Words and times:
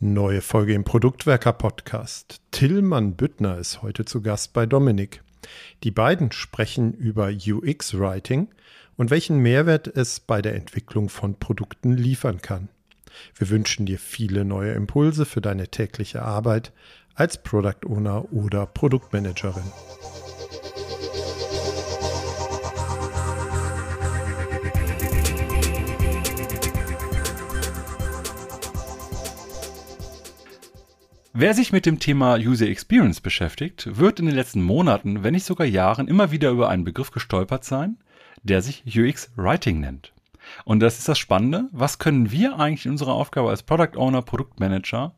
Neue 0.00 0.42
Folge 0.42 0.74
im 0.74 0.84
Produktwerker 0.84 1.52
Podcast. 1.52 2.40
Tillmann 2.52 3.16
Büttner 3.16 3.58
ist 3.58 3.82
heute 3.82 4.04
zu 4.04 4.22
Gast 4.22 4.52
bei 4.52 4.64
Dominik. 4.64 5.24
Die 5.82 5.90
beiden 5.90 6.30
sprechen 6.30 6.92
über 6.92 7.30
UX 7.30 7.98
Writing 7.98 8.46
und 8.96 9.10
welchen 9.10 9.38
Mehrwert 9.38 9.88
es 9.88 10.20
bei 10.20 10.40
der 10.40 10.54
Entwicklung 10.54 11.08
von 11.08 11.34
Produkten 11.40 11.96
liefern 11.96 12.40
kann. 12.40 12.68
Wir 13.34 13.50
wünschen 13.50 13.86
dir 13.86 13.98
viele 13.98 14.44
neue 14.44 14.70
Impulse 14.74 15.26
für 15.26 15.40
deine 15.40 15.66
tägliche 15.66 16.22
Arbeit 16.22 16.72
als 17.16 17.42
Product 17.42 17.84
Owner 17.84 18.32
oder 18.32 18.66
Produktmanagerin. 18.66 19.72
Wer 31.34 31.52
sich 31.52 31.72
mit 31.72 31.84
dem 31.84 31.98
Thema 31.98 32.36
User 32.36 32.66
Experience 32.66 33.20
beschäftigt, 33.20 33.98
wird 33.98 34.18
in 34.18 34.26
den 34.26 34.34
letzten 34.34 34.62
Monaten, 34.62 35.22
wenn 35.22 35.34
nicht 35.34 35.44
sogar 35.44 35.66
Jahren, 35.66 36.08
immer 36.08 36.30
wieder 36.30 36.48
über 36.48 36.70
einen 36.70 36.84
Begriff 36.84 37.10
gestolpert 37.10 37.64
sein, 37.64 37.98
der 38.42 38.62
sich 38.62 38.82
UX 38.86 39.30
Writing 39.36 39.78
nennt. 39.78 40.14
Und 40.64 40.80
das 40.80 40.98
ist 40.98 41.06
das 41.06 41.18
Spannende. 41.18 41.68
Was 41.70 41.98
können 41.98 42.32
wir 42.32 42.58
eigentlich 42.58 42.86
in 42.86 42.92
unserer 42.92 43.12
Aufgabe 43.12 43.50
als 43.50 43.62
Product 43.62 43.98
Owner, 43.98 44.22
Produktmanager 44.22 45.14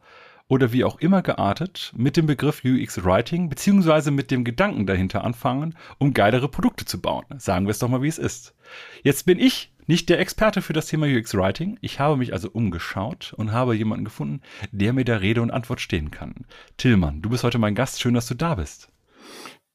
oder 0.49 0.73
wie 0.73 0.83
auch 0.83 0.99
immer 0.99 1.23
geartet 1.23 1.93
mit 1.97 2.16
dem 2.16 2.27
Begriff 2.27 2.65
UX 2.65 3.05
Writing 3.05 3.49
beziehungsweise 3.49 4.11
mit 4.11 4.33
dem 4.33 4.43
Gedanken 4.43 4.87
dahinter 4.87 5.23
anfangen, 5.23 5.77
um 5.99 6.13
geilere 6.13 6.49
Produkte 6.49 6.85
zu 6.85 7.01
bauen? 7.01 7.24
Sagen 7.38 7.66
wir 7.66 7.71
es 7.71 7.79
doch 7.79 7.88
mal, 7.88 8.02
wie 8.02 8.09
es 8.09 8.19
ist. 8.19 8.57
Jetzt 9.05 9.27
bin 9.27 9.38
ich 9.38 9.73
nicht 9.91 10.09
der 10.09 10.21
Experte 10.21 10.62
für 10.62 10.73
das 10.73 10.87
Thema 10.87 11.09
UX 11.09 11.35
Writing. 11.35 11.77
Ich 11.80 11.99
habe 11.99 12.17
mich 12.17 12.33
also 12.33 12.49
umgeschaut 12.49 13.35
und 13.37 13.51
habe 13.51 13.75
jemanden 13.75 14.05
gefunden, 14.05 14.41
der 14.71 14.93
mir 14.93 15.05
der 15.05 15.21
Rede 15.21 15.43
und 15.43 15.51
Antwort 15.51 15.80
stehen 15.80 16.13
kann. 16.13 16.47
Tillmann, 16.77 17.23
du 17.23 17.29
bist 17.29 17.43
heute 17.43 17.59
mein 17.59 17.75
Gast. 17.75 18.01
Schön, 18.01 18.15
dass 18.15 18.29
du 18.29 18.35
da 18.35 18.55
bist. 18.55 18.88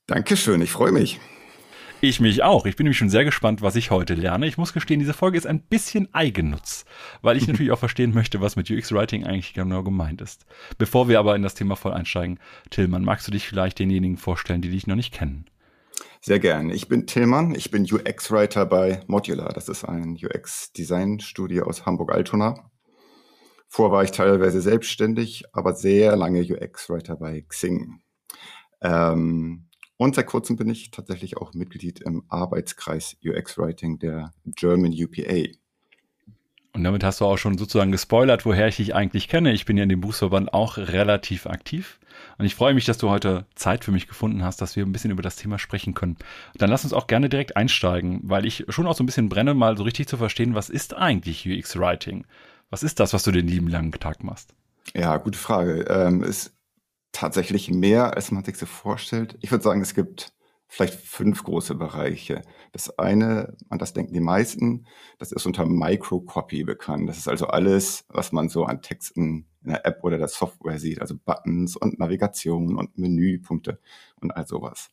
Dankeschön, 0.08 0.62
ich 0.62 0.72
freue 0.72 0.94
mich. 0.94 1.20
Ich 2.00 2.22
mich 2.22 2.44
auch. 2.44 2.66
Ich 2.66 2.78
bin 2.78 2.86
nämlich 2.86 2.98
schon 2.98 3.10
sehr 3.10 3.26
gespannt, 3.26 3.62
was 3.62 3.76
ich 3.76 3.92
heute 3.92 4.14
lerne. 4.14 4.48
Ich 4.48 4.58
muss 4.58 4.72
gestehen, 4.72 5.02
diese 5.02 5.14
Folge 5.14 5.38
ist 5.38 5.48
ein 5.48 5.60
bisschen 5.60 6.08
Eigennutz, 6.14 6.86
weil 7.22 7.36
ich 7.36 7.46
natürlich 7.50 7.74
auch 7.74 7.80
verstehen 7.80 8.14
möchte, 8.14 8.40
was 8.40 8.56
mit 8.56 8.72
UX 8.72 8.94
Writing 8.94 9.26
eigentlich 9.26 9.54
genau 9.54 9.84
gemeint 9.84 10.22
ist. 10.22 10.46
Bevor 10.78 11.10
wir 11.10 11.20
aber 11.20 11.36
in 11.36 11.42
das 11.42 11.56
Thema 11.56 11.76
voll 11.76 11.92
einsteigen, 11.92 12.40
Tillmann, 12.70 13.04
magst 13.04 13.28
du 13.28 13.34
dich 13.34 13.46
vielleicht 13.46 13.80
denjenigen 13.80 14.16
vorstellen, 14.16 14.62
die 14.62 14.70
dich 14.70 14.88
noch 14.88 14.96
nicht 14.96 15.14
kennen? 15.14 15.46
Sehr 16.28 16.40
gern. 16.40 16.72
Ich 16.72 16.88
bin 16.88 17.06
Tillmann. 17.06 17.54
Ich 17.54 17.70
bin 17.70 17.84
UX-Writer 17.84 18.66
bei 18.66 19.04
Modular. 19.06 19.54
Das 19.54 19.70
ist 19.70 19.84
ein 19.84 20.18
UX-Design-Studio 20.20 21.66
aus 21.66 21.86
Hamburg-Altona. 21.86 22.72
Vorher 23.68 23.92
war 23.96 24.04
ich 24.04 24.10
teilweise 24.10 24.60
selbstständig, 24.60 25.44
aber 25.54 25.76
sehr 25.76 26.16
lange 26.16 26.42
UX-Writer 26.42 27.18
bei 27.18 27.42
Xing. 27.48 28.02
Ähm, 28.82 29.70
und 29.98 30.16
seit 30.16 30.26
kurzem 30.26 30.56
bin 30.56 30.68
ich 30.68 30.90
tatsächlich 30.90 31.38
auch 31.38 31.54
Mitglied 31.54 32.02
im 32.02 32.24
Arbeitskreis 32.28 33.16
UX-Writing 33.24 34.00
der 34.00 34.34
German 34.46 34.94
UPA. 34.94 35.44
Und 36.76 36.84
damit 36.84 37.06
hast 37.06 37.22
du 37.22 37.26
auch 37.26 37.38
schon 37.38 37.58
sozusagen 37.58 37.94
gespoilert, 37.94 38.46
woher 38.46 38.68
ich 38.68 38.76
dich 38.76 38.94
eigentlich 38.94 39.30
kenne. 39.30 39.54
Ich 39.54 39.64
bin 39.64 39.78
ja 39.78 39.84
in 39.84 39.90
dem 39.90 40.02
Buchverband 40.02 40.54
auch 40.54 40.78
relativ 40.78 41.48
aktiv. 41.48 42.00
Und 42.38 42.46
ich 42.46 42.54
freue 42.54 42.74
mich, 42.74 42.84
dass 42.84 42.98
du 42.98 43.10
heute 43.10 43.46
Zeit 43.56 43.86
für 43.86 43.94
mich 43.94 44.10
gefunden 44.10 44.44
hast, 44.44 44.62
dass 44.62 44.76
wir 44.76 44.86
ein 44.86 44.92
bisschen 44.92 45.12
über 45.12 45.24
das 45.24 45.38
Thema 45.38 45.58
sprechen 45.58 45.94
können. 45.94 46.18
Dann 46.58 46.70
lass 46.70 46.84
uns 46.84 46.92
auch 46.92 47.08
gerne 47.08 47.30
direkt 47.30 47.56
einsteigen, 47.56 48.20
weil 48.24 48.46
ich 48.46 48.66
schon 48.68 48.88
auch 48.88 48.96
so 48.96 49.04
ein 49.04 49.06
bisschen 49.06 49.30
brenne, 49.30 49.54
mal 49.54 49.78
so 49.78 49.84
richtig 49.84 50.10
zu 50.10 50.18
verstehen, 50.18 50.54
was 50.54 50.70
ist 50.70 50.94
eigentlich 50.94 51.48
UX 51.48 51.80
Writing? 51.80 52.26
Was 52.70 52.84
ist 52.84 53.00
das, 53.00 53.14
was 53.14 53.24
du 53.24 53.32
den 53.32 53.48
lieben 53.48 53.70
langen 53.70 53.94
Tag 53.94 54.22
machst? 54.26 54.54
Ja, 54.94 55.16
gute 55.16 55.40
Frage. 55.40 55.86
Ähm, 55.88 56.24
ist 56.24 56.58
tatsächlich 57.14 57.72
mehr, 57.72 58.18
als 58.18 58.32
man 58.32 58.44
sich 58.44 58.58
so 58.58 58.66
vorstellt. 58.66 59.38
Ich 59.40 59.50
würde 59.50 59.64
sagen, 59.64 59.80
es 59.80 59.96
gibt 59.96 60.34
vielleicht 60.68 60.96
fünf 60.96 61.44
große 61.44 61.76
Bereiche. 61.76 62.42
Das 62.72 62.98
eine, 62.98 63.56
an 63.70 63.80
das 63.80 63.94
denken 63.94 64.14
die 64.14 64.20
meisten, 64.20 64.86
das 65.18 65.32
ist 65.32 65.46
unter 65.46 65.66
Microcopy 65.66 66.64
bekannt. 66.64 67.08
Das 67.08 67.18
ist 67.18 67.28
also 67.28 67.48
alles, 67.48 68.06
was 68.10 68.32
man 68.32 68.50
so 68.50 68.66
an 68.66 68.82
Texten 68.82 69.48
in 69.64 69.70
der 69.70 69.86
App 69.86 70.04
oder 70.04 70.18
der 70.18 70.28
Software 70.28 70.80
sieht, 70.80 71.02
also 71.02 71.16
Buttons 71.16 71.76
und 71.76 72.00
Navigation 72.00 72.78
und 72.78 72.98
Menüpunkte 72.98 73.80
und 74.22 74.36
all 74.36 74.48
sowas. 74.48 74.92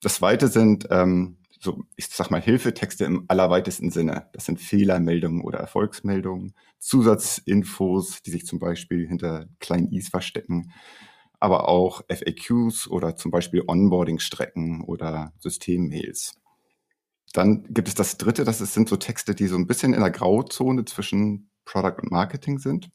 Das 0.00 0.16
zweite 0.16 0.48
sind 0.48 0.88
ähm, 0.90 1.36
so, 1.60 1.84
ich 1.96 2.08
sag 2.08 2.30
mal, 2.30 2.40
Hilfetexte 2.40 3.04
im 3.04 3.26
allerweitesten 3.28 3.90
Sinne. 3.90 4.28
Das 4.32 4.46
sind 4.46 4.60
Fehlermeldungen 4.60 5.42
oder 5.42 5.58
Erfolgsmeldungen, 5.58 6.54
Zusatzinfos, 6.78 8.22
die 8.22 8.30
sich 8.30 8.46
zum 8.46 8.58
Beispiel 8.58 9.06
hinter 9.06 9.46
kleinen 9.60 9.92
Is 9.92 10.08
verstecken, 10.08 10.72
aber 11.40 11.68
auch 11.68 12.02
FAQs 12.08 12.86
oder 12.88 13.16
zum 13.16 13.30
Beispiel 13.30 13.64
Onboarding-Strecken 13.66 14.82
oder 14.84 15.32
Systemmails. 15.38 16.34
Dann 17.32 17.64
gibt 17.70 17.88
es 17.88 17.94
das 17.94 18.18
dritte, 18.18 18.44
das 18.44 18.58
sind 18.58 18.88
so 18.88 18.96
Texte, 18.96 19.34
die 19.34 19.46
so 19.46 19.56
ein 19.56 19.66
bisschen 19.66 19.94
in 19.94 20.00
der 20.00 20.10
Grauzone 20.10 20.84
zwischen 20.84 21.50
Product 21.64 22.02
und 22.02 22.10
Marketing 22.10 22.58
sind. 22.58 22.90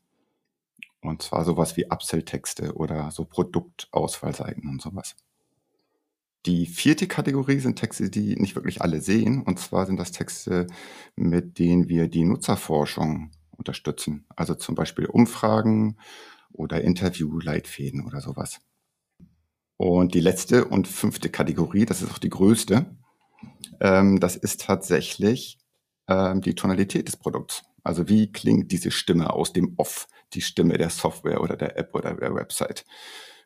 Und 1.01 1.21
zwar 1.21 1.45
sowas 1.45 1.77
wie 1.77 1.85
Upsell-Texte 1.89 2.75
oder 2.75 3.11
so 3.11 3.25
Produktausfallseiten 3.25 4.69
und 4.69 4.81
sowas. 4.81 5.15
Die 6.45 6.67
vierte 6.67 7.07
Kategorie 7.07 7.59
sind 7.59 7.77
Texte, 7.77 8.09
die 8.09 8.35
nicht 8.35 8.55
wirklich 8.55 8.81
alle 8.81 9.01
sehen. 9.01 9.41
Und 9.41 9.59
zwar 9.59 9.85
sind 9.87 9.97
das 9.97 10.11
Texte, 10.11 10.67
mit 11.15 11.57
denen 11.57 11.89
wir 11.89 12.07
die 12.07 12.23
Nutzerforschung 12.23 13.31
unterstützen. 13.51 14.25
Also 14.35 14.53
zum 14.53 14.75
Beispiel 14.75 15.05
Umfragen 15.05 15.97
oder 16.55 16.81
Interviewleitfäden 16.81 18.05
oder 18.05 18.21
sowas. 18.21 18.61
Und 19.77 20.13
die 20.13 20.21
letzte 20.21 20.65
und 20.65 20.87
fünfte 20.87 21.29
Kategorie, 21.29 21.85
das 21.85 22.01
ist 22.01 22.11
auch 22.11 22.17
die 22.17 22.29
größte, 22.29 22.85
ähm, 23.81 24.19
das 24.19 24.35
ist 24.35 24.61
tatsächlich 24.61 25.59
ähm, 26.07 26.41
die 26.41 26.55
Tonalität 26.55 27.07
des 27.07 27.17
Produkts. 27.17 27.63
Also 27.83 28.07
wie 28.07 28.31
klingt 28.31 28.71
diese 28.71 28.91
Stimme 28.91 29.33
aus 29.33 29.53
dem 29.53 29.73
Off, 29.77 30.07
die 30.33 30.41
Stimme 30.41 30.77
der 30.77 30.89
Software 30.89 31.41
oder 31.41 31.55
der 31.55 31.77
App 31.77 31.93
oder 31.93 32.13
der 32.15 32.33
Website. 32.33 32.85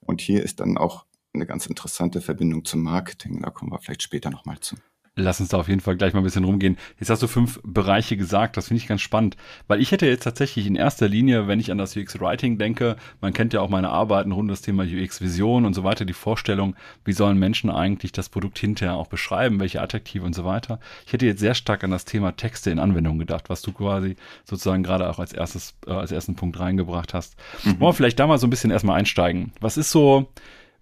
Und 0.01 0.21
hier 0.21 0.43
ist 0.43 0.59
dann 0.59 0.77
auch 0.77 1.05
eine 1.33 1.45
ganz 1.45 1.65
interessante 1.65 2.21
Verbindung 2.21 2.63
zum 2.65 2.81
Marketing. 2.81 3.41
Da 3.41 3.49
kommen 3.49 3.71
wir 3.71 3.79
vielleicht 3.79 4.03
später 4.03 4.29
nochmal 4.29 4.59
zu. 4.59 4.75
Lass 5.19 5.40
uns 5.40 5.50
da 5.50 5.57
auf 5.57 5.68
jeden 5.68 5.81
Fall 5.81 5.97
gleich 5.97 6.13
mal 6.13 6.22
ein 6.22 6.24
bisschen 6.24 6.44
rumgehen. 6.44 6.78
Jetzt 7.00 7.09
hast 7.09 7.22
du 7.22 7.28
fünf 7.28 7.59
Bereiche 7.63 8.18
gesagt, 8.18 8.57
das 8.57 8.68
finde 8.68 8.81
ich 8.81 8.88
ganz 8.88 9.02
spannend, 9.02 9.38
weil 9.68 9.81
ich 9.81 9.91
hätte 9.91 10.07
jetzt 10.07 10.24
tatsächlich 10.24 10.66
in 10.66 10.75
erster 10.75 11.07
Linie, 11.07 11.47
wenn 11.47 11.59
ich 11.59 11.72
an 11.72 11.78
das 11.78 11.96
UX 11.96 12.19
Writing 12.19 12.57
denke, 12.57 12.96
man 13.22 13.34
kennt 13.34 13.53
ja 13.53 13.62
auch 13.62 13.69
meine 13.69 13.90
Arbeiten 13.90 14.31
rund 14.31 14.40
um 14.40 14.47
das 14.47 14.62
Thema 14.62 14.84
UX 14.84 15.22
Vision 15.22 15.66
und 15.66 15.74
so 15.74 15.84
weiter, 15.84 16.06
die 16.06 16.13
Vorstellung, 16.13 16.75
wie 17.06 17.13
sollen 17.13 17.38
Menschen 17.38 17.69
eigentlich 17.69 18.12
das 18.12 18.30
Produkt 18.30 18.57
hinterher 18.59 18.96
auch 18.96 19.07
beschreiben, 19.07 19.59
welche 19.59 19.81
Adjektive 19.81 20.25
und 20.25 20.34
so 20.34 20.46
weiter. 20.46 20.80
Ich 21.06 21.13
hätte 21.13 21.25
jetzt 21.25 21.40
sehr 21.40 21.56
stark 21.56 21.84
an 21.84 21.91
das 21.91 22.06
Thema 22.06 22.36
Texte 22.36 22.72
in 22.72 22.80
Anwendung 22.80 23.19
gedacht, 23.19 23.50
was 23.50 23.62
du 23.62 23.74
quasi 23.74 24.16
sozusagen 24.46 24.84
gerade 24.84 25.09
auch 25.09 25.19
als 25.19 25.34
erstes, 25.34 25.75
äh, 25.86 25.91
als 25.91 26.12
ersten 26.12 26.36
Punkt 26.36 26.59
reingebracht 26.59 27.13
hast. 27.13 27.36
Mhm. 27.63 27.80
Wollen 27.80 27.90
wir 27.90 27.94
vielleicht 27.94 28.19
da 28.19 28.28
mal 28.28 28.38
so 28.38 28.47
ein 28.47 28.50
bisschen 28.50 28.72
erstmal 28.72 28.97
einsteigen. 28.97 29.51
Was 29.59 29.78
ist 29.78 29.91
so, 29.91 30.30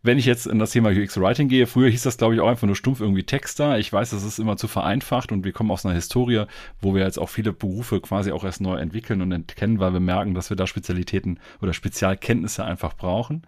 wenn 0.03 0.17
ich 0.17 0.25
jetzt 0.25 0.47
in 0.47 0.59
das 0.59 0.71
Thema 0.71 0.89
UX 0.89 1.19
Writing 1.19 1.47
gehe, 1.47 1.67
früher 1.67 1.89
hieß 1.89 2.03
das, 2.03 2.17
glaube 2.17 2.35
ich, 2.35 2.41
auch 2.41 2.47
einfach 2.47 2.67
nur 2.67 2.75
stumpf 2.75 3.01
irgendwie 3.01 3.23
Texter. 3.23 3.79
Ich 3.79 3.91
weiß, 3.91 4.11
das 4.11 4.23
ist 4.23 4.39
immer 4.39 4.57
zu 4.57 4.67
vereinfacht 4.67 5.31
und 5.31 5.43
wir 5.43 5.51
kommen 5.51 5.71
aus 5.71 5.85
einer 5.85 5.95
Historie, 5.95 6.45
wo 6.81 6.93
wir 6.93 7.03
jetzt 7.03 7.19
auch 7.19 7.29
viele 7.29 7.51
Berufe 7.51 7.99
quasi 7.99 8.31
auch 8.31 8.43
erst 8.43 8.61
neu 8.61 8.77
entwickeln 8.77 9.21
und 9.21 9.31
entkennen, 9.31 9.79
weil 9.79 9.93
wir 9.93 9.99
merken, 9.99 10.33
dass 10.33 10.49
wir 10.49 10.57
da 10.57 10.67
Spezialitäten 10.67 11.39
oder 11.61 11.73
Spezialkenntnisse 11.73 12.63
einfach 12.63 12.93
brauchen. 12.93 13.43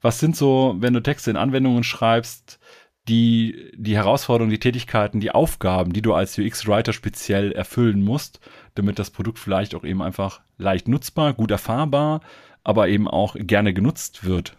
Was 0.00 0.20
sind 0.20 0.36
so, 0.36 0.76
wenn 0.78 0.92
du 0.92 1.00
Texte 1.00 1.30
in 1.30 1.36
Anwendungen 1.36 1.84
schreibst, 1.84 2.60
die, 3.08 3.72
die 3.76 3.96
Herausforderungen, 3.96 4.50
die 4.50 4.60
Tätigkeiten, 4.60 5.20
die 5.20 5.30
Aufgaben, 5.30 5.92
die 5.92 6.02
du 6.02 6.14
als 6.14 6.38
UX-Writer 6.38 6.92
speziell 6.92 7.52
erfüllen 7.52 8.02
musst, 8.02 8.40
damit 8.74 8.98
das 8.98 9.10
Produkt 9.10 9.38
vielleicht 9.38 9.74
auch 9.74 9.84
eben 9.84 10.00
einfach 10.00 10.40
leicht 10.56 10.88
nutzbar, 10.88 11.34
gut 11.34 11.50
erfahrbar, 11.50 12.20
aber 12.62 12.88
eben 12.88 13.06
auch 13.06 13.36
gerne 13.38 13.74
genutzt 13.74 14.24
wird? 14.24 14.56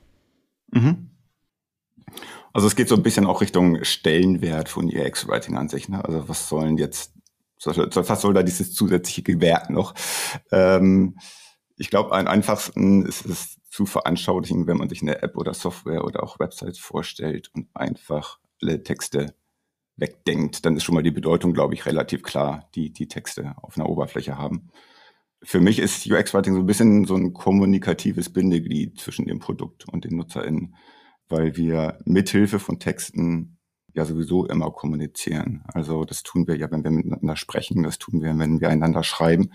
Mhm. 0.72 1.10
Also 2.54 2.68
es 2.68 2.76
geht 2.76 2.88
so 2.88 2.96
ein 2.96 3.04
bisschen 3.04 3.26
auch 3.26 3.42
Richtung 3.42 3.84
Stellenwert 3.84 4.70
von 4.70 4.86
UX-Writing 4.86 5.58
an 5.58 5.70
sich. 5.70 5.90
Ne? 5.90 6.04
Also 6.04 6.30
was 6.30 6.48
sollen 6.48 6.78
jetzt, 6.78 7.14
was 7.64 8.22
soll 8.22 8.34
da 8.34 8.44
dieses 8.44 8.74
zusätzliche 8.74 9.24
Gewert 9.24 9.70
noch? 9.70 9.94
Ähm, 10.52 11.18
ich 11.78 11.90
glaube, 11.90 12.14
am 12.14 12.28
einfachsten 12.28 13.06
ist 13.06 13.26
es 13.26 13.58
zu 13.70 13.86
veranschaulichen, 13.86 14.68
wenn 14.68 14.78
man 14.78 14.88
sich 14.88 15.02
eine 15.02 15.22
App 15.22 15.36
oder 15.36 15.54
Software 15.54 16.06
oder 16.06 16.24
auch 16.24 16.40
Websites 16.40 16.80
vorstellt 16.80 17.50
und 17.54 17.68
einfach 17.74 18.40
alle 18.62 18.84
Texte 18.84 19.36
wegdenkt. 19.98 20.66
Dann 20.66 20.78
ist 20.78 20.84
schon 20.84 20.96
mal 20.96 21.04
die 21.04 21.12
Bedeutung, 21.12 21.54
glaube 21.54 21.74
ich, 21.74 21.86
relativ 21.86 22.24
klar, 22.24 22.70
die 22.76 22.92
die 22.92 23.08
Texte 23.08 23.54
auf 23.62 23.78
einer 23.78 23.90
Oberfläche 23.90 24.38
haben. 24.38 24.70
Für 25.44 25.60
mich 25.60 25.80
ist 25.80 26.10
UX-Writing 26.10 26.54
so 26.54 26.62
ein 26.62 26.66
bisschen 26.66 27.06
so 27.06 27.16
ein 27.16 27.34
kommunikatives 27.34 28.32
Bindeglied 28.32 29.00
zwischen 29.00 29.26
dem 29.26 29.40
Produkt 29.40 29.88
und 29.90 30.06
den 30.06 30.16
NutzerInnen 30.16 30.76
weil 31.30 31.58
wir 31.58 31.98
mithilfe 32.06 32.60
von 32.60 32.80
Texten 32.80 33.58
ja 33.94 34.06
sowieso 34.06 34.46
immer 34.46 34.72
kommunizieren. 34.72 35.64
Also 35.74 36.04
das 36.04 36.24
tun 36.24 36.48
wir 36.48 36.58
ja, 36.58 36.70
wenn 36.70 36.84
wir 36.84 36.92
miteinander 36.92 37.36
sprechen, 37.36 37.84
das 37.84 37.98
tun 37.98 38.22
wir, 38.22 38.38
wenn 38.38 38.60
wir 38.60 38.70
einander 38.70 39.04
schreiben 39.04 39.52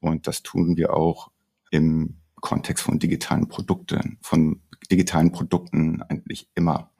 und 0.00 0.26
das 0.26 0.42
tun 0.42 0.76
wir 0.76 0.94
auch 0.94 1.30
im 1.70 2.18
Kontext 2.36 2.84
von 2.84 2.98
digitalen 2.98 3.48
Produkten, 3.48 4.18
von 4.22 4.62
digitalen 4.90 5.32
Produkten 5.32 6.02
eigentlich 6.02 6.48
immer. 6.54 6.92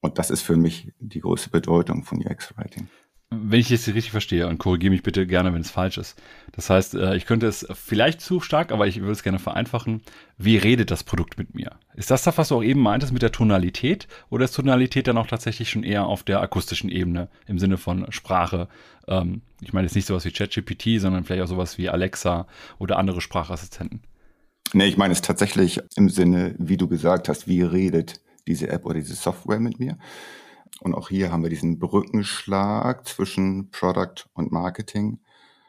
Und 0.00 0.18
das 0.18 0.30
ist 0.30 0.42
für 0.42 0.56
mich 0.56 0.92
die 0.98 1.20
größte 1.20 1.50
Bedeutung 1.50 2.04
von 2.04 2.18
UX-Writing. 2.18 2.88
Wenn 3.32 3.60
ich 3.60 3.70
es 3.70 3.86
richtig 3.86 4.10
verstehe, 4.10 4.48
und 4.48 4.58
korrigiere 4.58 4.90
mich 4.90 5.04
bitte 5.04 5.24
gerne, 5.24 5.54
wenn 5.54 5.60
es 5.60 5.70
falsch 5.70 5.98
ist. 5.98 6.20
Das 6.50 6.68
heißt, 6.68 6.96
äh, 6.96 7.14
ich 7.14 7.26
könnte 7.26 7.46
es 7.46 7.64
vielleicht 7.72 8.20
zu 8.20 8.40
stark, 8.40 8.72
aber 8.72 8.88
ich 8.88 9.00
würde 9.00 9.12
es 9.12 9.22
gerne 9.22 9.38
vereinfachen. 9.38 10.02
Wie 10.36 10.56
redet 10.56 10.90
das 10.90 11.04
Produkt 11.04 11.38
mit 11.38 11.54
mir? 11.54 11.70
Ist 11.94 12.10
das 12.10 12.24
das, 12.24 12.38
was 12.38 12.48
du 12.48 12.56
auch 12.56 12.62
eben 12.64 12.80
meintest 12.80 13.12
mit 13.12 13.22
der 13.22 13.30
Tonalität? 13.30 14.08
Oder 14.30 14.46
ist 14.46 14.56
Tonalität 14.56 15.06
dann 15.06 15.16
auch 15.16 15.28
tatsächlich 15.28 15.70
schon 15.70 15.84
eher 15.84 16.06
auf 16.06 16.24
der 16.24 16.40
akustischen 16.40 16.90
Ebene 16.90 17.28
im 17.46 17.60
Sinne 17.60 17.78
von 17.78 18.10
Sprache? 18.10 18.66
Ähm, 19.06 19.42
ich 19.60 19.72
meine 19.72 19.86
jetzt 19.86 19.94
nicht 19.94 20.06
sowas 20.06 20.24
wie 20.24 20.32
ChatGPT, 20.32 21.00
sondern 21.00 21.22
vielleicht 21.22 21.44
auch 21.44 21.48
sowas 21.48 21.78
wie 21.78 21.88
Alexa 21.88 22.48
oder 22.80 22.98
andere 22.98 23.20
Sprachassistenten. 23.20 24.02
Nee, 24.72 24.86
ich 24.86 24.96
meine 24.96 25.12
es 25.12 25.22
tatsächlich 25.22 25.80
im 25.94 26.08
Sinne, 26.08 26.56
wie 26.58 26.76
du 26.76 26.88
gesagt 26.88 27.28
hast, 27.28 27.46
wie 27.46 27.62
redet 27.62 28.20
diese 28.48 28.68
App 28.70 28.86
oder 28.86 28.94
diese 28.94 29.14
Software 29.14 29.60
mit 29.60 29.78
mir? 29.78 29.98
Und 30.80 30.94
auch 30.94 31.08
hier 31.08 31.30
haben 31.32 31.42
wir 31.42 31.50
diesen 31.50 31.78
Brückenschlag 31.78 33.06
zwischen 33.06 33.70
Product 33.70 34.26
und 34.32 34.52
Marketing, 34.52 35.20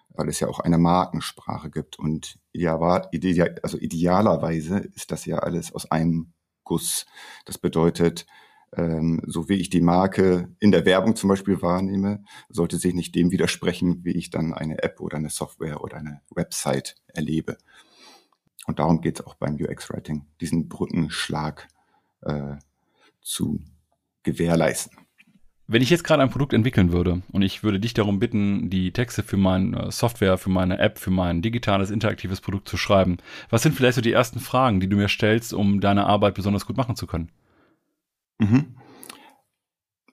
weil 0.09 0.29
es 0.29 0.39
ja 0.39 0.47
auch 0.47 0.59
eine 0.59 0.77
Markensprache 0.77 1.69
gibt. 1.69 1.99
Und 1.99 2.39
ideal, 2.53 3.59
also 3.63 3.77
idealerweise 3.77 4.77
ist 4.79 5.11
das 5.11 5.25
ja 5.25 5.39
alles 5.39 5.73
aus 5.73 5.89
einem 5.91 6.33
Guss. 6.63 7.05
Das 7.45 7.57
bedeutet, 7.57 8.25
ähm, 8.73 9.21
so 9.25 9.49
wie 9.49 9.55
ich 9.55 9.69
die 9.69 9.81
Marke 9.81 10.55
in 10.59 10.71
der 10.71 10.85
Werbung 10.85 11.15
zum 11.15 11.29
Beispiel 11.29 11.61
wahrnehme, 11.61 12.23
sollte 12.49 12.77
sich 12.77 12.93
nicht 12.93 13.15
dem 13.15 13.31
widersprechen, 13.31 14.05
wie 14.05 14.13
ich 14.13 14.29
dann 14.29 14.53
eine 14.53 14.81
App 14.81 15.01
oder 15.01 15.17
eine 15.17 15.29
Software 15.29 15.83
oder 15.83 15.97
eine 15.97 16.21
Website 16.29 16.95
erlebe. 17.07 17.57
Und 18.67 18.79
darum 18.79 19.01
geht 19.01 19.19
es 19.19 19.25
auch 19.25 19.35
beim 19.35 19.55
UX-Writing, 19.55 20.25
diesen 20.39 20.69
Brückenschlag 20.69 21.67
äh, 22.21 22.55
zu 23.21 23.59
gewährleisten. 24.23 24.97
Wenn 25.67 25.81
ich 25.81 25.89
jetzt 25.89 26.03
gerade 26.03 26.21
ein 26.21 26.29
Produkt 26.29 26.51
entwickeln 26.51 26.91
würde 26.91 27.21
und 27.31 27.43
ich 27.43 27.63
würde 27.63 27.79
dich 27.79 27.93
darum 27.93 28.19
bitten, 28.19 28.69
die 28.69 28.91
Texte 28.91 29.23
für 29.23 29.37
meine 29.37 29.89
Software, 29.91 30.37
für 30.37 30.49
meine 30.49 30.79
App, 30.79 30.99
für 30.99 31.11
mein 31.11 31.41
digitales, 31.41 31.91
interaktives 31.91 32.41
Produkt 32.41 32.67
zu 32.67 32.75
schreiben, 32.75 33.17
was 33.49 33.63
sind 33.63 33.73
vielleicht 33.73 33.95
so 33.95 34.01
die 34.01 34.11
ersten 34.11 34.41
Fragen, 34.41 34.81
die 34.81 34.89
du 34.89 34.97
mir 34.97 35.07
stellst, 35.07 35.53
um 35.53 35.79
deine 35.79 36.07
Arbeit 36.07 36.33
besonders 36.33 36.65
gut 36.65 36.75
machen 36.75 36.97
zu 36.97 37.07
können? 37.07 37.31
Mhm. 38.39 38.75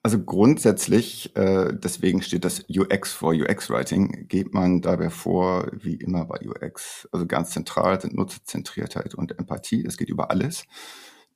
Also 0.05 0.23
grundsätzlich, 0.23 1.35
äh, 1.35 1.73
deswegen 1.73 2.23
steht 2.23 2.45
das 2.45 2.65
UX 2.71 3.13
vor 3.13 3.35
UX-Writing, 3.35 4.29
geht 4.29 4.55
man 4.55 4.81
dabei 4.81 5.11
vor, 5.11 5.69
wie 5.73 5.97
immer 5.97 6.25
bei 6.25 6.39
UX. 6.47 7.09
Also 7.11 7.27
ganz 7.27 7.51
zentral 7.51 8.01
sind 8.01 8.15
Nutzerzentriertheit 8.15 9.15
und 9.15 9.39
Empathie. 9.39 9.85
Es 9.85 9.97
geht 9.97 10.09
über 10.09 10.31
alles. 10.31 10.67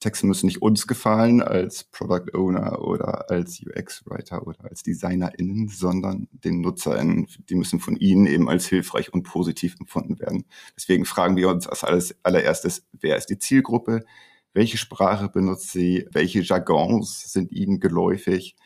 Texte 0.03 0.27
müssen 0.27 0.47
nicht 0.47 0.61
uns 0.61 0.87
gefallen 0.87 1.41
als 1.41 1.85
Product 1.85 2.35
Owner 2.35 2.83
oder 2.83 3.31
als 3.31 3.63
UX-Writer 3.63 4.47
oder 4.47 4.65
als 4.65 4.83
DesignerInnen, 4.83 5.69
sondern 5.69 6.29
den 6.33 6.61
NutzerInnen. 6.61 7.29
Die 7.49 7.55
müssen 7.55 7.81
von 7.81 7.97
ihnen 7.97 8.27
eben 8.27 8.49
als 8.49 8.67
hilfreich 8.67 9.13
und 9.13 9.23
positiv 9.23 9.77
empfunden 9.79 10.19
werden. 10.19 10.45
Deswegen 10.77 11.05
fragen 11.05 11.37
wir 11.37 11.49
uns 11.49 11.67
als 11.67 11.85
alles, 11.85 12.17
allererstes, 12.25 12.87
wer 12.93 13.17
ist 13.17 13.27
die 13.27 13.39
Zielgruppe? 13.39 14.05
Welche 14.53 14.77
Sprache 14.77 15.29
benutzt 15.29 15.71
sie? 15.71 16.07
Welche 16.11 16.41
Jargons 16.41 17.33
sind 17.33 17.53
ihnen 17.53 17.81
geläufig? 17.81 18.57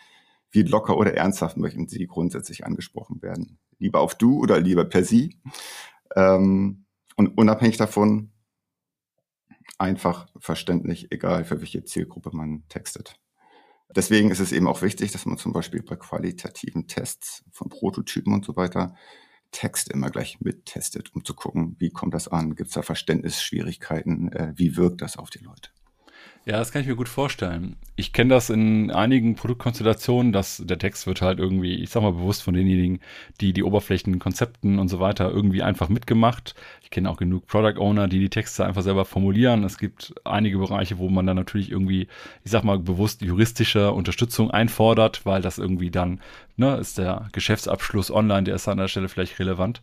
Wie 0.50 0.62
locker 0.62 0.96
oder 0.96 1.14
ernsthaft 1.14 1.56
möchten 1.56 1.86
sie 1.86 2.06
grundsätzlich 2.06 2.64
angesprochen 2.64 3.20
werden? 3.22 3.58
Lieber 3.78 4.00
auf 4.00 4.14
du 4.14 4.38
oder 4.40 4.58
lieber 4.58 4.84
per 4.84 5.04
sie? 5.04 5.36
Ähm, 6.16 6.86
und 7.16 7.38
unabhängig 7.38 7.76
davon, 7.76 8.30
einfach 9.78 10.28
verständlich, 10.38 11.10
egal 11.10 11.44
für 11.44 11.60
welche 11.60 11.84
Zielgruppe 11.84 12.30
man 12.32 12.64
textet. 12.68 13.18
Deswegen 13.94 14.30
ist 14.30 14.40
es 14.40 14.52
eben 14.52 14.66
auch 14.66 14.82
wichtig, 14.82 15.12
dass 15.12 15.26
man 15.26 15.38
zum 15.38 15.52
Beispiel 15.52 15.82
bei 15.82 15.96
qualitativen 15.96 16.86
Tests 16.86 17.44
von 17.52 17.68
Prototypen 17.68 18.34
und 18.34 18.44
so 18.44 18.56
weiter 18.56 18.94
Text 19.52 19.90
immer 19.90 20.10
gleich 20.10 20.40
mittestet, 20.40 21.14
um 21.14 21.24
zu 21.24 21.34
gucken, 21.34 21.76
wie 21.78 21.90
kommt 21.90 22.14
das 22.14 22.28
an, 22.28 22.56
gibt 22.56 22.68
es 22.68 22.74
da 22.74 22.82
Verständnisschwierigkeiten, 22.82 24.32
äh, 24.32 24.52
wie 24.56 24.76
wirkt 24.76 25.02
das 25.02 25.16
auf 25.16 25.30
die 25.30 25.38
Leute. 25.38 25.70
Ja, 26.48 26.58
das 26.58 26.70
kann 26.70 26.80
ich 26.80 26.86
mir 26.86 26.94
gut 26.94 27.08
vorstellen. 27.08 27.74
Ich 27.96 28.12
kenne 28.12 28.32
das 28.32 28.50
in 28.50 28.92
einigen 28.92 29.34
Produktkonstellationen, 29.34 30.32
dass 30.32 30.62
der 30.64 30.78
Text 30.78 31.08
wird 31.08 31.20
halt 31.20 31.40
irgendwie, 31.40 31.74
ich 31.74 31.90
sag 31.90 32.02
mal 32.04 32.12
bewusst 32.12 32.44
von 32.44 32.54
denjenigen, 32.54 33.00
die 33.40 33.52
die 33.52 33.64
Oberflächen, 33.64 34.20
Konzepten 34.20 34.78
und 34.78 34.86
so 34.86 35.00
weiter 35.00 35.28
irgendwie 35.28 35.62
einfach 35.64 35.88
mitgemacht. 35.88 36.54
Ich 36.82 36.90
kenne 36.90 37.10
auch 37.10 37.16
genug 37.16 37.48
Product 37.48 37.80
Owner, 37.80 38.06
die 38.06 38.20
die 38.20 38.28
Texte 38.28 38.64
einfach 38.64 38.82
selber 38.82 39.04
formulieren. 39.04 39.64
Es 39.64 39.76
gibt 39.76 40.14
einige 40.22 40.58
Bereiche, 40.58 40.98
wo 40.98 41.08
man 41.08 41.26
dann 41.26 41.34
natürlich 41.36 41.72
irgendwie, 41.72 42.06
ich 42.44 42.52
sag 42.52 42.62
mal 42.62 42.78
bewusst 42.78 43.22
juristische 43.22 43.90
Unterstützung 43.90 44.52
einfordert, 44.52 45.26
weil 45.26 45.42
das 45.42 45.58
irgendwie 45.58 45.90
dann, 45.90 46.20
ne, 46.56 46.76
ist 46.76 46.96
der 46.98 47.28
Geschäftsabschluss 47.32 48.12
online, 48.12 48.44
der 48.44 48.54
ist 48.54 48.68
an 48.68 48.78
der 48.78 48.86
Stelle 48.86 49.08
vielleicht 49.08 49.40
relevant. 49.40 49.82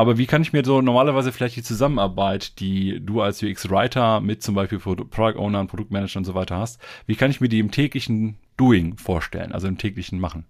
Aber 0.00 0.16
wie 0.16 0.24
kann 0.24 0.40
ich 0.40 0.54
mir 0.54 0.64
so 0.64 0.80
normalerweise 0.80 1.30
vielleicht 1.30 1.56
die 1.56 1.62
Zusammenarbeit, 1.62 2.58
die 2.58 3.04
du 3.04 3.20
als 3.20 3.42
UX-Writer 3.42 4.22
mit 4.22 4.42
zum 4.42 4.54
Beispiel 4.54 4.78
Product 4.78 5.38
Owner, 5.38 5.66
Produktmanager 5.66 6.16
und 6.16 6.24
so 6.24 6.34
weiter 6.34 6.56
hast, 6.56 6.80
wie 7.04 7.16
kann 7.16 7.30
ich 7.30 7.42
mir 7.42 7.50
die 7.50 7.58
im 7.58 7.70
täglichen 7.70 8.38
Doing 8.56 8.96
vorstellen, 8.96 9.52
also 9.52 9.68
im 9.68 9.76
täglichen 9.76 10.18
Machen? 10.18 10.46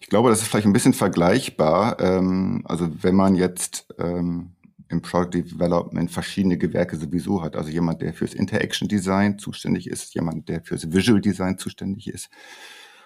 Ich 0.00 0.08
glaube, 0.08 0.30
das 0.30 0.40
ist 0.40 0.48
vielleicht 0.48 0.64
ein 0.64 0.72
bisschen 0.72 0.94
vergleichbar. 0.94 2.00
Ähm, 2.00 2.62
also 2.64 2.88
wenn 3.02 3.14
man 3.14 3.34
jetzt 3.34 3.86
ähm, 3.98 4.52
im 4.88 5.02
Product 5.02 5.28
Development 5.34 6.10
verschiedene 6.10 6.56
Gewerke 6.56 6.96
sowieso 6.96 7.42
hat, 7.42 7.54
also 7.54 7.68
jemand, 7.68 8.00
der 8.00 8.14
fürs 8.14 8.32
Interaction 8.32 8.88
Design 8.88 9.38
zuständig 9.38 9.86
ist, 9.86 10.14
jemand, 10.14 10.48
der 10.48 10.62
fürs 10.62 10.90
Visual 10.90 11.20
Design 11.20 11.58
zuständig 11.58 12.08
ist 12.08 12.30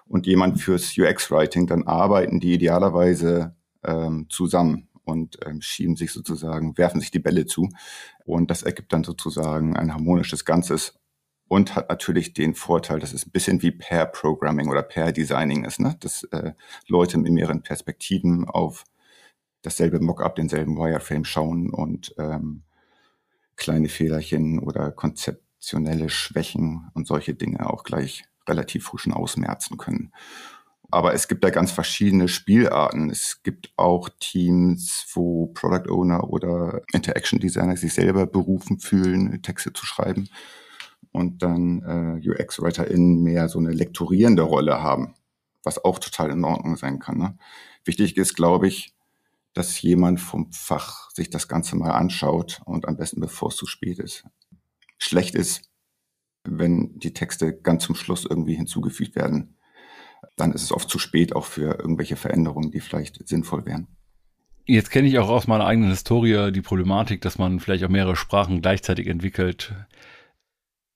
und 0.06 0.28
jemand 0.28 0.60
fürs 0.60 0.96
UX 0.96 1.32
Writing, 1.32 1.66
dann 1.66 1.82
arbeiten 1.82 2.38
die 2.38 2.54
idealerweise 2.54 3.56
ähm, 3.82 4.26
zusammen 4.28 4.86
und 5.06 5.38
ähm, 5.46 5.62
schieben 5.62 5.96
sich 5.96 6.12
sozusagen, 6.12 6.76
werfen 6.76 7.00
sich 7.00 7.10
die 7.10 7.20
Bälle 7.20 7.46
zu. 7.46 7.70
Und 8.24 8.50
das 8.50 8.62
ergibt 8.62 8.92
dann 8.92 9.04
sozusagen 9.04 9.76
ein 9.76 9.92
harmonisches 9.94 10.44
Ganzes 10.44 10.98
und 11.48 11.76
hat 11.76 11.88
natürlich 11.88 12.34
den 12.34 12.54
Vorteil, 12.54 12.98
dass 12.98 13.12
es 13.12 13.26
ein 13.26 13.30
bisschen 13.30 13.62
wie 13.62 13.70
Pair-Programming 13.70 14.68
oder 14.68 14.82
Pair-Designing 14.82 15.64
ist, 15.64 15.80
ne? 15.80 15.96
dass 16.00 16.24
äh, 16.24 16.52
Leute 16.88 17.18
mit 17.18 17.32
mehreren 17.32 17.62
Perspektiven 17.62 18.48
auf 18.48 18.84
dasselbe 19.62 20.00
Mockup, 20.00 20.34
denselben 20.34 20.76
Wireframe 20.76 21.24
schauen 21.24 21.70
und 21.70 22.14
ähm, 22.18 22.64
kleine 23.56 23.88
Fehlerchen 23.88 24.58
oder 24.58 24.90
konzeptionelle 24.90 26.08
Schwächen 26.08 26.90
und 26.94 27.06
solche 27.06 27.34
Dinge 27.34 27.70
auch 27.70 27.84
gleich 27.84 28.24
relativ 28.48 28.84
früh 28.84 28.98
schon 28.98 29.12
ausmerzen 29.12 29.76
können. 29.76 30.12
Aber 30.90 31.14
es 31.14 31.28
gibt 31.28 31.42
da 31.42 31.50
ganz 31.50 31.72
verschiedene 31.72 32.28
Spielarten. 32.28 33.10
Es 33.10 33.42
gibt 33.42 33.72
auch 33.76 34.08
Teams, 34.20 35.06
wo 35.14 35.46
Product 35.48 35.90
Owner 35.90 36.30
oder 36.30 36.82
Interaction 36.92 37.40
Designer 37.40 37.76
sich 37.76 37.92
selber 37.92 38.26
berufen 38.26 38.78
fühlen, 38.78 39.42
Texte 39.42 39.72
zu 39.72 39.84
schreiben 39.84 40.28
und 41.12 41.42
dann 41.42 41.82
äh, 42.22 42.28
UX-WriterInnen 42.28 43.22
mehr 43.22 43.48
so 43.48 43.58
eine 43.58 43.72
lektorierende 43.72 44.42
Rolle 44.42 44.82
haben, 44.82 45.14
was 45.64 45.82
auch 45.82 45.98
total 45.98 46.30
in 46.30 46.44
Ordnung 46.44 46.76
sein 46.76 46.98
kann. 46.98 47.18
Ne? 47.18 47.38
Wichtig 47.84 48.16
ist, 48.16 48.34
glaube 48.36 48.68
ich, 48.68 48.94
dass 49.54 49.80
jemand 49.80 50.20
vom 50.20 50.52
Fach 50.52 51.10
sich 51.10 51.30
das 51.30 51.48
Ganze 51.48 51.76
mal 51.76 51.92
anschaut 51.92 52.60
und 52.66 52.86
am 52.86 52.96
besten 52.96 53.20
bevor 53.20 53.48
es 53.48 53.56
zu 53.56 53.66
spät 53.66 53.98
ist. 53.98 54.24
Schlecht 54.98 55.34
ist, 55.34 55.62
wenn 56.44 56.98
die 56.98 57.14
Texte 57.14 57.56
ganz 57.56 57.84
zum 57.84 57.94
Schluss 57.94 58.24
irgendwie 58.24 58.54
hinzugefügt 58.54 59.16
werden 59.16 59.56
dann 60.36 60.52
ist 60.52 60.62
es 60.62 60.72
oft 60.72 60.88
zu 60.88 60.98
spät 60.98 61.34
auch 61.34 61.44
für 61.44 61.78
irgendwelche 61.78 62.16
Veränderungen, 62.16 62.70
die 62.70 62.80
vielleicht 62.80 63.26
sinnvoll 63.26 63.66
wären. 63.66 63.88
Jetzt 64.66 64.90
kenne 64.90 65.08
ich 65.08 65.18
auch 65.18 65.28
aus 65.28 65.46
meiner 65.46 65.66
eigenen 65.66 65.90
Historie 65.90 66.50
die 66.52 66.60
Problematik, 66.60 67.20
dass 67.20 67.38
man 67.38 67.60
vielleicht 67.60 67.84
auch 67.84 67.88
mehrere 67.88 68.16
Sprachen 68.16 68.62
gleichzeitig 68.62 69.06
entwickelt. 69.06 69.74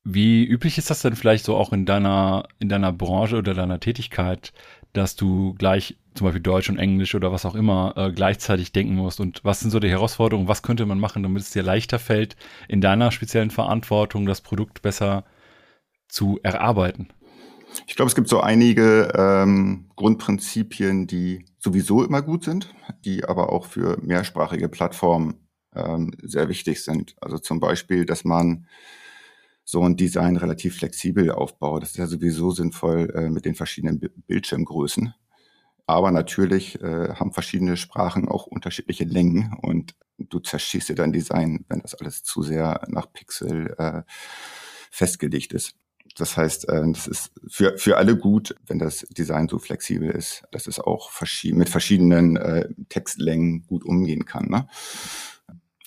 Wie 0.02 0.44
üblich 0.44 0.76
ist 0.76 0.90
das 0.90 1.02
denn 1.02 1.14
vielleicht 1.14 1.44
so 1.44 1.56
auch 1.56 1.72
in 1.72 1.86
deiner, 1.86 2.48
in 2.58 2.68
deiner 2.68 2.92
Branche 2.92 3.36
oder 3.36 3.54
deiner 3.54 3.80
Tätigkeit, 3.80 4.52
dass 4.92 5.14
du 5.14 5.54
gleich 5.54 5.96
zum 6.14 6.24
Beispiel 6.24 6.42
Deutsch 6.42 6.68
und 6.68 6.78
Englisch 6.78 7.14
oder 7.14 7.30
was 7.30 7.46
auch 7.46 7.54
immer 7.54 7.94
äh, 7.96 8.12
gleichzeitig 8.12 8.72
denken 8.72 8.96
musst? 8.96 9.20
Und 9.20 9.44
was 9.44 9.60
sind 9.60 9.70
so 9.70 9.78
die 9.78 9.90
Herausforderungen? 9.90 10.48
Was 10.48 10.62
könnte 10.62 10.84
man 10.86 10.98
machen, 10.98 11.22
damit 11.22 11.42
es 11.42 11.50
dir 11.50 11.62
leichter 11.62 11.98
fällt, 11.98 12.36
in 12.66 12.80
deiner 12.80 13.12
speziellen 13.12 13.50
Verantwortung 13.50 14.26
das 14.26 14.40
Produkt 14.40 14.82
besser 14.82 15.24
zu 16.08 16.40
erarbeiten? 16.42 17.08
Ich 17.86 17.96
glaube, 17.96 18.08
es 18.08 18.14
gibt 18.14 18.28
so 18.28 18.40
einige 18.40 19.12
ähm, 19.16 19.90
Grundprinzipien, 19.96 21.06
die 21.06 21.44
sowieso 21.58 22.04
immer 22.04 22.22
gut 22.22 22.44
sind, 22.44 22.74
die 23.04 23.24
aber 23.24 23.52
auch 23.52 23.66
für 23.66 23.98
mehrsprachige 24.02 24.68
Plattformen 24.68 25.48
ähm, 25.74 26.12
sehr 26.22 26.48
wichtig 26.48 26.82
sind. 26.82 27.16
Also 27.20 27.38
zum 27.38 27.60
Beispiel, 27.60 28.06
dass 28.06 28.24
man 28.24 28.66
so 29.64 29.84
ein 29.84 29.96
Design 29.96 30.36
relativ 30.36 30.76
flexibel 30.76 31.30
aufbaut. 31.30 31.82
Das 31.82 31.90
ist 31.90 31.98
ja 31.98 32.06
sowieso 32.06 32.50
sinnvoll 32.50 33.10
äh, 33.14 33.30
mit 33.30 33.44
den 33.44 33.54
verschiedenen 33.54 34.00
B 34.00 34.08
Bildschirmgrößen. 34.26 35.14
Aber 35.86 36.10
natürlich 36.10 36.80
äh, 36.80 37.14
haben 37.14 37.32
verschiedene 37.32 37.76
Sprachen 37.76 38.28
auch 38.28 38.46
unterschiedliche 38.46 39.04
Längen 39.04 39.56
und 39.60 39.94
du 40.18 40.38
zerschießt 40.38 40.88
dir 40.88 40.94
dein 40.94 41.12
Design, 41.12 41.64
wenn 41.68 41.80
das 41.80 41.94
alles 41.94 42.22
zu 42.22 42.42
sehr 42.42 42.86
nach 42.88 43.12
Pixel 43.12 43.74
äh, 43.78 44.02
festgelegt 44.90 45.52
ist. 45.52 45.74
Das 46.16 46.36
heißt, 46.36 46.68
äh, 46.68 46.82
das 46.92 47.06
ist 47.06 47.32
für, 47.48 47.78
für 47.78 47.96
alle 47.96 48.16
gut, 48.16 48.54
wenn 48.66 48.78
das 48.78 49.06
Design 49.10 49.48
so 49.48 49.58
flexibel 49.58 50.10
ist, 50.10 50.42
dass 50.50 50.66
es 50.66 50.80
auch 50.80 51.10
verschieden, 51.10 51.58
mit 51.58 51.68
verschiedenen 51.68 52.36
äh, 52.36 52.68
Textlängen 52.88 53.66
gut 53.66 53.84
umgehen 53.84 54.24
kann. 54.24 54.48
Ne? 54.48 54.66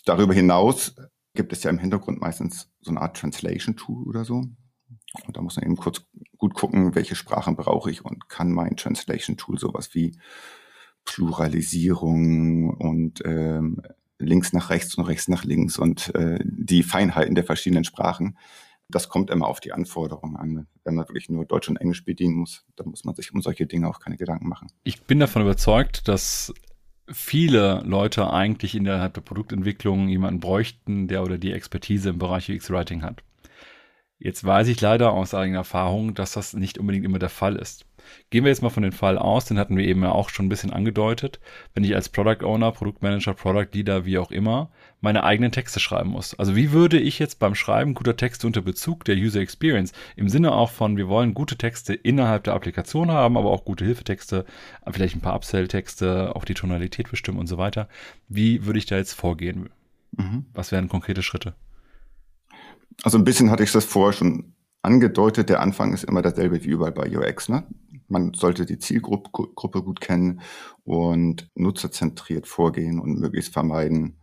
Darüber 0.06 0.34
hinaus 0.34 0.96
gibt 1.34 1.54
es 1.54 1.64
ja 1.64 1.70
im 1.70 1.80
Hintergrund 1.80 2.22
meistens 2.22 2.70
so 2.82 2.92
eine 2.92 3.02
Art 3.02 3.18
Translation-Tool 3.18 4.08
oder 4.08 4.24
so. 4.26 4.46
Und 5.26 5.38
da 5.38 5.42
muss 5.42 5.56
man 5.58 5.66
eben 5.66 5.78
kurz 5.78 6.02
gut 6.38 6.54
gucken, 6.54 6.96
welche 6.96 7.16
Sprachen 7.16 7.56
brauche 7.56 7.92
ich 7.92 8.04
und 8.04 8.30
kann 8.30 8.52
mein 8.52 8.76
Translation-Tool 8.76 9.60
sowas 9.60 9.94
wie 9.94 10.18
Pluralisierung 11.06 12.70
und 12.70 13.22
ähm, 13.26 13.82
links 14.18 14.54
nach 14.54 14.70
rechts 14.70 14.96
und 14.96 15.06
rechts 15.06 15.28
nach 15.28 15.44
links 15.44 15.78
und 15.78 16.14
äh, 16.16 16.40
die 16.44 16.84
Feinheiten 16.84 17.36
der 17.36 17.44
verschiedenen 17.44 17.84
Sprachen. 17.84 18.38
Das 18.90 19.10
kommt 19.10 19.30
immer 19.30 19.48
auf 19.48 19.60
die 19.60 19.72
Anforderungen 19.72 20.36
an. 20.36 20.68
Wenn 20.84 20.96
man 20.96 21.08
wirklich 21.08 21.30
nur 21.30 21.46
Deutsch 21.46 21.70
und 21.70 21.78
Englisch 21.78 22.06
bedienen 22.06 22.36
muss, 22.36 22.66
dann 22.76 22.90
muss 22.90 23.06
man 23.06 23.16
sich 23.16 23.34
um 23.34 23.42
solche 23.42 23.66
Dinge 23.66 23.88
auch 23.88 24.00
keine 24.00 24.18
Gedanken 24.18 24.48
machen. 24.48 24.68
Ich 24.84 25.04
bin 25.04 25.20
davon 25.20 25.42
überzeugt, 25.42 26.08
dass 26.08 26.54
viele 27.12 27.82
Leute 27.86 28.32
eigentlich 28.32 28.76
innerhalb 28.76 29.14
der 29.14 29.22
Produktentwicklung 29.22 30.08
jemanden 30.08 30.40
bräuchten, 30.40 31.08
der 31.08 31.24
oder 31.24 31.38
die 31.38 31.52
Expertise 31.52 32.10
im 32.10 32.20
Bereich 32.20 32.50
UX-Writing 32.50 33.02
hat. 33.02 33.24
Jetzt 34.20 34.44
weiß 34.46 34.68
ich 34.70 34.80
leider 34.80 35.12
aus 35.12 35.34
eigener 35.34 35.60
Erfahrung, 35.60 36.14
dass 36.14 36.34
das 36.34 36.54
nicht 36.54 36.78
unbedingt 36.78 37.06
immer 37.06 37.20
der 37.20 37.30
Fall 37.30 37.58
ist. 37.58 37.86
Gehen 38.30 38.44
wir 38.44 38.50
jetzt 38.50 38.62
mal 38.62 38.70
von 38.70 38.84
dem 38.84 38.92
Fall 38.92 39.18
aus, 39.18 39.46
den 39.46 39.58
hatten 39.58 39.78
wir 39.78 39.86
eben 39.86 40.04
ja 40.04 40.12
auch 40.12 40.30
schon 40.30 40.46
ein 40.46 40.50
bisschen 40.50 40.74
angedeutet. 40.74 41.40
Wenn 41.74 41.84
ich 41.84 41.96
als 41.96 42.10
Product 42.10 42.44
Owner, 42.46 42.72
Produktmanager, 42.72 43.34
Product 43.34 43.70
Leader, 43.74 44.06
wie 44.06 44.18
auch 44.18 44.32
immer, 44.32 44.72
meine 45.02 45.24
eigenen 45.24 45.52
Texte 45.52 45.80
schreiben 45.80 46.12
muss. 46.12 46.34
Also 46.40 46.56
wie 46.56 46.72
würde 46.72 47.00
ich 47.00 47.20
jetzt 47.20 47.40
beim 47.40 47.56
Schreiben 47.56 47.94
guter 47.94 48.16
Texte 48.16 48.48
unter 48.48 48.62
Bezug 48.62 49.04
der 49.06 49.16
User 49.16 49.42
Experience 49.42 49.92
im 50.16 50.30
Sinne 50.30 50.54
auch 50.54 50.72
von, 50.72 50.96
wir 50.98 51.10
wollen 51.10 51.34
gute 51.34 51.58
Texte 51.58 51.94
innerhalb 51.94 52.46
der 52.46 52.54
Applikation 52.54 53.12
haben, 53.12 53.36
aber 53.38 53.52
auch 53.52 53.66
gute 53.66 53.84
Hilfetexte, 53.84 54.46
vielleicht 54.92 55.16
ein 55.16 55.22
paar 55.22 55.36
Upsell-Texte, 55.36 56.36
auch 56.36 56.46
die 56.46 56.54
Tonalität 56.54 57.10
bestimmen 57.10 57.40
und 57.40 57.48
so 57.48 57.58
weiter. 57.58 57.90
Wie 58.30 58.66
würde 58.66 58.80
ich 58.80 58.86
da 58.86 58.96
jetzt 58.96 59.14
vorgehen? 59.14 59.70
Mhm. 60.12 60.46
Was 60.54 60.72
wären 60.72 60.90
konkrete 60.90 61.22
Schritte? 61.22 61.54
Also 63.04 63.18
ein 63.18 63.26
bisschen 63.26 63.50
hatte 63.50 63.64
ich 63.64 63.72
das 63.72 63.86
vorher 63.86 64.14
schon 64.14 64.54
angedeutet. 64.82 65.50
Der 65.50 65.62
Anfang 65.62 65.94
ist 65.94 66.04
immer 66.04 66.22
derselbe 66.22 66.64
wie 66.64 66.70
überall 66.70 66.92
bei 66.92 67.10
UX. 67.10 67.50
Ne? 67.50 67.64
Man 68.14 68.34
sollte 68.36 68.68
die 68.68 68.78
Zielgruppe 68.78 69.82
gut 69.82 70.00
kennen 70.00 70.42
und 70.84 71.50
nutzerzentriert 71.56 72.48
vorgehen 72.48 73.00
und 73.00 73.20
möglichst 73.20 73.52
vermeiden, 73.52 74.20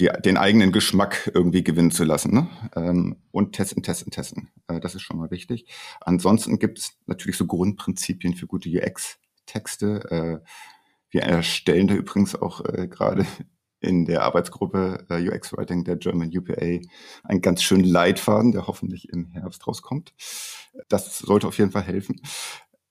die, 0.00 0.08
den 0.24 0.38
eigenen 0.38 0.72
Geschmack 0.72 1.30
irgendwie 1.34 1.62
gewinnen 1.62 1.90
zu 1.90 2.04
lassen. 2.04 2.32
Ne? 2.32 2.48
Ähm, 2.74 3.16
und 3.30 3.52
testen, 3.52 3.82
testen, 3.82 4.10
testen. 4.10 4.48
Äh, 4.68 4.80
das 4.80 4.94
ist 4.94 5.02
schon 5.02 5.18
mal 5.18 5.30
wichtig. 5.30 5.66
Ansonsten 6.00 6.58
gibt 6.58 6.78
es 6.78 6.98
natürlich 7.04 7.36
so 7.36 7.46
Grundprinzipien 7.46 8.34
für 8.34 8.46
gute 8.46 8.70
UX-Texte. 8.70 10.40
Äh, 10.42 10.48
wir 11.10 11.22
erstellen 11.24 11.88
da 11.88 11.94
übrigens 11.94 12.34
auch 12.34 12.64
äh, 12.64 12.88
gerade 12.88 13.26
in 13.82 14.04
der 14.04 14.22
Arbeitsgruppe 14.22 15.06
äh, 15.10 15.28
UX 15.28 15.52
Writing 15.52 15.84
der 15.84 15.96
German 15.96 16.30
UPA 16.36 16.80
einen 17.24 17.40
ganz 17.42 17.62
schönen 17.62 17.84
Leitfaden, 17.84 18.52
der 18.52 18.66
hoffentlich 18.66 19.08
im 19.08 19.26
Herbst 19.32 19.66
rauskommt. 19.66 20.14
Das 20.88 21.18
sollte 21.18 21.48
auf 21.48 21.58
jeden 21.58 21.72
Fall 21.72 21.82
helfen. 21.82 22.20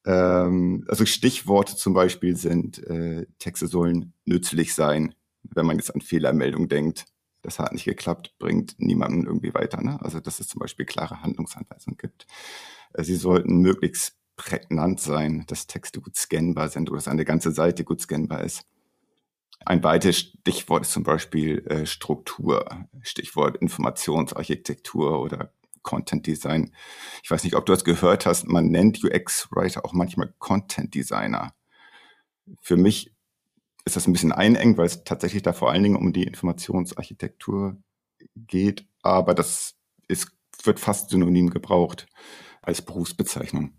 Ähm, 0.05 0.85
also 0.87 1.05
Stichworte 1.05 1.75
zum 1.75 1.93
Beispiel 1.93 2.35
sind, 2.35 2.85
äh, 2.87 3.25
Texte 3.39 3.67
sollen 3.67 4.13
nützlich 4.25 4.73
sein, 4.73 5.15
wenn 5.43 5.65
man 5.65 5.77
jetzt 5.77 5.93
an 5.93 6.01
Fehlermeldung 6.01 6.67
denkt. 6.67 7.05
Das 7.41 7.57
hat 7.57 7.73
nicht 7.73 7.85
geklappt, 7.85 8.35
bringt 8.37 8.75
niemanden 8.77 9.25
irgendwie 9.25 9.53
weiter. 9.53 9.81
Ne? 9.81 9.99
Also 10.01 10.19
dass 10.19 10.39
es 10.39 10.47
zum 10.47 10.59
Beispiel 10.59 10.85
klare 10.85 11.21
Handlungsanweisungen 11.21 11.97
gibt. 11.97 12.27
Äh, 12.93 13.03
sie 13.03 13.15
sollten 13.15 13.57
möglichst 13.59 14.17
prägnant 14.35 14.99
sein, 14.99 15.45
dass 15.47 15.67
Texte 15.67 16.01
gut 16.01 16.15
scannbar 16.15 16.69
sind 16.69 16.89
oder 16.89 16.97
dass 16.97 17.07
eine 17.07 17.25
ganze 17.25 17.51
Seite 17.51 17.83
gut 17.83 18.01
scannbar 18.01 18.43
ist 18.43 18.65
ein 19.65 19.83
weiteres 19.83 20.17
Stichwort 20.17 20.83
ist 20.83 20.91
zum 20.91 21.03
Beispiel 21.03 21.65
äh, 21.67 21.85
Struktur, 21.85 22.87
Stichwort 23.01 23.57
Informationsarchitektur 23.57 25.21
oder 25.21 25.53
Content 25.83 26.27
Design. 26.27 26.73
Ich 27.23 27.31
weiß 27.31 27.43
nicht, 27.43 27.55
ob 27.55 27.65
du 27.65 27.73
das 27.73 27.83
gehört 27.83 28.25
hast, 28.25 28.47
man 28.47 28.67
nennt 28.67 29.03
UX-Writer 29.03 29.85
auch 29.85 29.93
manchmal 29.93 30.33
Content 30.39 30.93
Designer. 30.93 31.53
Für 32.61 32.77
mich 32.77 33.13
ist 33.85 33.95
das 33.95 34.07
ein 34.07 34.13
bisschen 34.13 34.31
einengt, 34.31 34.77
weil 34.77 34.85
es 34.85 35.03
tatsächlich 35.03 35.43
da 35.43 35.53
vor 35.53 35.71
allen 35.71 35.83
Dingen 35.83 35.95
um 35.95 36.13
die 36.13 36.23
Informationsarchitektur 36.23 37.77
geht, 38.35 38.87
aber 39.01 39.33
das 39.33 39.75
ist, 40.07 40.31
wird 40.63 40.79
fast 40.79 41.09
synonym 41.09 41.49
gebraucht 41.49 42.07
als 42.61 42.81
Berufsbezeichnung. 42.81 43.73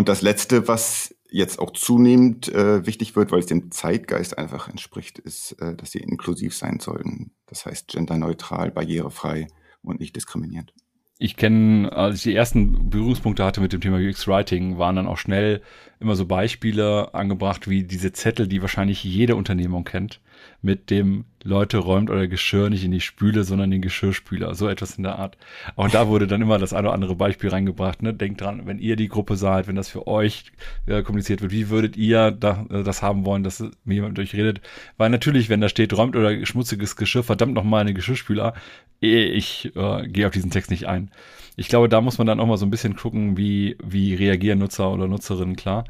Und 0.00 0.08
das 0.08 0.22
Letzte, 0.22 0.66
was 0.66 1.14
jetzt 1.30 1.58
auch 1.58 1.74
zunehmend 1.74 2.48
äh, 2.48 2.86
wichtig 2.86 3.16
wird, 3.16 3.32
weil 3.32 3.40
es 3.40 3.44
dem 3.44 3.70
Zeitgeist 3.70 4.38
einfach 4.38 4.66
entspricht, 4.66 5.18
ist, 5.18 5.52
äh, 5.60 5.76
dass 5.76 5.90
sie 5.90 5.98
inklusiv 5.98 6.54
sein 6.54 6.80
sollten. 6.80 7.32
Das 7.44 7.66
heißt 7.66 7.88
genderneutral, 7.88 8.70
barrierefrei 8.70 9.48
und 9.82 10.00
nicht 10.00 10.16
diskriminierend. 10.16 10.72
Ich 11.18 11.36
kenne, 11.36 11.92
als 11.92 12.16
ich 12.16 12.22
die 12.22 12.34
ersten 12.34 12.88
Berührungspunkte 12.88 13.44
hatte 13.44 13.60
mit 13.60 13.74
dem 13.74 13.82
Thema 13.82 13.98
UX 13.98 14.26
Writing, 14.26 14.78
waren 14.78 14.96
dann 14.96 15.06
auch 15.06 15.18
schnell 15.18 15.60
immer 15.98 16.16
so 16.16 16.24
Beispiele 16.24 17.12
angebracht, 17.12 17.68
wie 17.68 17.84
diese 17.84 18.10
Zettel, 18.14 18.48
die 18.48 18.62
wahrscheinlich 18.62 19.04
jede 19.04 19.36
Unternehmung 19.36 19.84
kennt, 19.84 20.22
mit 20.62 20.90
dem 20.90 21.24
Leute 21.42 21.78
räumt 21.78 22.10
euer 22.10 22.26
Geschirr 22.26 22.68
nicht 22.68 22.84
in 22.84 22.90
die 22.90 23.00
Spüle, 23.00 23.44
sondern 23.44 23.70
den 23.70 23.80
Geschirrspüler. 23.80 24.54
So 24.54 24.68
etwas 24.68 24.96
in 24.96 25.04
der 25.04 25.18
Art. 25.18 25.38
Auch 25.76 25.88
da 25.88 26.08
wurde 26.08 26.26
dann 26.26 26.42
immer 26.42 26.58
das 26.58 26.72
eine 26.72 26.88
oder 26.88 26.94
andere 26.94 27.14
Beispiel 27.14 27.48
reingebracht. 27.48 28.02
Ne? 28.02 28.12
Denkt 28.12 28.42
dran, 28.42 28.66
wenn 28.66 28.78
ihr 28.78 28.96
die 28.96 29.08
Gruppe 29.08 29.36
seid, 29.36 29.66
wenn 29.66 29.76
das 29.76 29.88
für 29.88 30.06
euch 30.06 30.52
äh, 30.86 31.02
kommuniziert 31.02 31.40
wird, 31.40 31.52
wie 31.52 31.70
würdet 31.70 31.96
ihr 31.96 32.30
da, 32.30 32.66
äh, 32.70 32.82
das 32.82 33.02
haben 33.02 33.24
wollen, 33.24 33.42
dass 33.42 33.60
mir 33.84 33.94
jemand 33.94 34.18
mit 34.18 34.26
euch 34.26 34.34
redet? 34.34 34.60
Weil 34.98 35.08
natürlich, 35.10 35.48
wenn 35.48 35.62
da 35.62 35.68
steht, 35.68 35.96
räumt 35.96 36.14
oder 36.14 36.44
schmutziges 36.44 36.96
Geschirr, 36.96 37.22
verdammt 37.22 37.54
nochmal 37.54 37.80
eine 37.80 37.94
Geschirrspüler, 37.94 38.54
ich 39.00 39.72
äh, 39.74 40.08
gehe 40.08 40.26
auf 40.26 40.32
diesen 40.32 40.50
Text 40.50 40.70
nicht 40.70 40.86
ein. 40.86 41.10
Ich 41.56 41.68
glaube, 41.68 41.88
da 41.88 42.00
muss 42.00 42.18
man 42.18 42.26
dann 42.26 42.40
auch 42.40 42.46
mal 42.46 42.58
so 42.58 42.66
ein 42.66 42.70
bisschen 42.70 42.96
gucken, 42.96 43.36
wie, 43.36 43.76
wie 43.82 44.14
reagieren 44.14 44.58
Nutzer 44.58 44.90
oder 44.92 45.08
Nutzerinnen, 45.08 45.56
klar. 45.56 45.84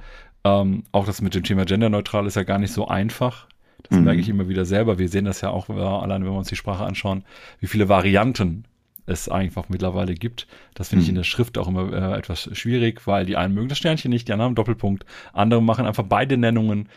Ähm, 0.44 0.84
auch 0.92 1.06
das 1.06 1.20
mit 1.20 1.34
dem 1.34 1.44
Thema 1.44 1.64
genderneutral 1.64 2.26
ist 2.26 2.36
ja 2.36 2.44
gar 2.44 2.58
nicht 2.58 2.72
so 2.72 2.88
einfach. 2.88 3.46
Das 3.88 3.98
mhm. 3.98 4.04
merke 4.04 4.20
ich 4.20 4.28
immer 4.28 4.48
wieder 4.48 4.64
selber. 4.64 4.98
Wir 4.98 5.08
sehen 5.08 5.24
das 5.24 5.40
ja 5.40 5.50
auch, 5.50 5.68
allein 5.68 6.24
wenn 6.24 6.32
wir 6.32 6.38
uns 6.38 6.48
die 6.48 6.56
Sprache 6.56 6.84
anschauen, 6.84 7.24
wie 7.60 7.66
viele 7.66 7.88
Varianten 7.88 8.64
es 9.06 9.28
einfach 9.28 9.68
mittlerweile 9.68 10.14
gibt. 10.14 10.46
Das 10.74 10.88
finde 10.88 11.00
mhm. 11.00 11.04
ich 11.04 11.08
in 11.10 11.14
der 11.16 11.24
Schrift 11.24 11.58
auch 11.58 11.68
immer 11.68 11.92
äh, 11.92 12.18
etwas 12.18 12.48
schwierig, 12.52 13.06
weil 13.06 13.26
die 13.26 13.36
einen 13.36 13.54
mögen 13.54 13.68
das 13.68 13.78
Sternchen 13.78 14.10
nicht, 14.10 14.28
die 14.28 14.32
anderen 14.32 14.54
Doppelpunkt. 14.54 15.04
Andere 15.32 15.62
machen 15.62 15.86
einfach 15.86 16.04
beide 16.04 16.36
Nennungen. 16.36 16.88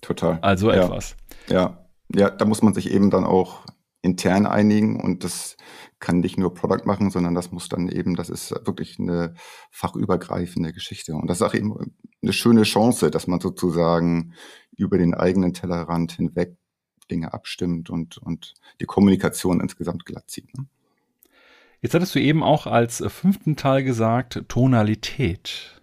Total. 0.00 0.38
Also 0.42 0.70
ja. 0.70 0.84
etwas. 0.84 1.16
Ja. 1.48 1.78
Ja, 2.14 2.30
da 2.30 2.44
muss 2.44 2.62
man 2.62 2.74
sich 2.74 2.90
eben 2.90 3.10
dann 3.10 3.24
auch 3.24 3.64
intern 4.04 4.46
einigen 4.46 5.00
und 5.00 5.24
das 5.24 5.56
kann 5.98 6.20
nicht 6.20 6.36
nur 6.38 6.52
Product 6.52 6.84
machen, 6.84 7.10
sondern 7.10 7.34
das 7.34 7.50
muss 7.50 7.68
dann 7.68 7.88
eben, 7.88 8.14
das 8.14 8.28
ist 8.28 8.50
wirklich 8.66 8.98
eine 8.98 9.34
fachübergreifende 9.70 10.72
Geschichte. 10.72 11.14
Und 11.14 11.28
das 11.28 11.38
ist 11.38 11.42
auch 11.42 11.54
eben 11.54 11.96
eine 12.22 12.32
schöne 12.34 12.64
Chance, 12.64 13.10
dass 13.10 13.26
man 13.26 13.40
sozusagen 13.40 14.34
über 14.76 14.98
den 14.98 15.14
eigenen 15.14 15.54
Tellerrand 15.54 16.12
hinweg 16.12 16.56
Dinge 17.10 17.32
abstimmt 17.32 17.90
und, 17.90 18.18
und 18.18 18.54
die 18.80 18.86
Kommunikation 18.86 19.60
insgesamt 19.60 20.04
glatt 20.04 20.28
zieht. 20.28 20.56
Ne? 20.56 20.66
Jetzt 21.80 21.94
hattest 21.94 22.14
du 22.14 22.20
eben 22.20 22.42
auch 22.42 22.66
als 22.66 23.02
fünften 23.08 23.56
Teil 23.56 23.84
gesagt, 23.84 24.44
Tonalität. 24.48 25.80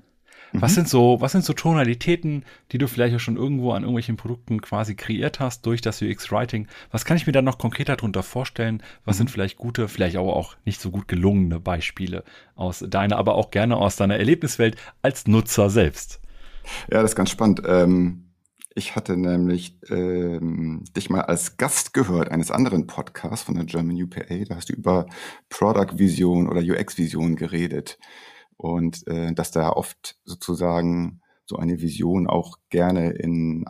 Was 0.53 0.71
mhm. 0.71 0.75
sind 0.75 0.89
so, 0.89 1.17
was 1.21 1.31
sind 1.31 1.45
so 1.45 1.53
Tonalitäten, 1.53 2.43
die 2.71 2.77
du 2.77 2.87
vielleicht 2.87 3.15
auch 3.15 3.19
schon 3.19 3.37
irgendwo 3.37 3.71
an 3.71 3.83
irgendwelchen 3.83 4.17
Produkten 4.17 4.61
quasi 4.61 4.95
kreiert 4.95 5.39
hast 5.39 5.65
durch 5.65 5.81
das 5.81 6.01
UX-Writing? 6.01 6.67
Was 6.91 7.05
kann 7.05 7.17
ich 7.17 7.25
mir 7.25 7.33
da 7.33 7.41
noch 7.41 7.57
konkreter 7.57 7.95
darunter 7.95 8.23
vorstellen? 8.23 8.83
Was 9.05 9.15
mhm. 9.15 9.19
sind 9.19 9.31
vielleicht 9.31 9.57
gute, 9.57 9.87
vielleicht 9.87 10.17
aber 10.17 10.35
auch 10.35 10.55
nicht 10.65 10.81
so 10.81 10.91
gut 10.91 11.07
gelungene 11.07 11.59
Beispiele 11.59 12.23
aus 12.55 12.83
deiner, 12.87 13.17
aber 13.17 13.35
auch 13.35 13.51
gerne 13.51 13.77
aus 13.77 13.95
deiner 13.95 14.17
Erlebniswelt 14.17 14.75
als 15.01 15.27
Nutzer 15.27 15.69
selbst? 15.69 16.19
Ja, 16.91 17.01
das 17.01 17.11
ist 17.11 17.15
ganz 17.15 17.29
spannend. 17.29 17.61
Ähm 17.65 18.27
ich 18.73 18.95
hatte 18.95 19.17
nämlich 19.17 19.77
ähm, 19.89 20.85
dich 20.95 21.09
mal 21.09 21.21
als 21.21 21.57
Gast 21.57 21.93
gehört 21.93 22.31
eines 22.31 22.51
anderen 22.51 22.87
Podcasts 22.87 23.43
von 23.43 23.55
der 23.55 23.65
German 23.65 24.01
UPA. 24.01 24.45
Da 24.47 24.55
hast 24.55 24.69
du 24.69 24.73
über 24.73 25.07
Product 25.49 25.97
Vision 25.97 26.47
oder 26.47 26.61
UX 26.61 26.97
Vision 26.97 27.35
geredet 27.35 27.99
und 28.61 29.07
äh, 29.07 29.33
dass 29.33 29.49
da 29.49 29.71
oft 29.71 30.19
sozusagen 30.23 31.21
so 31.45 31.55
eine 31.57 31.81
Vision 31.81 32.27
auch 32.27 32.59
gerne 32.69 33.09
in 33.09 33.65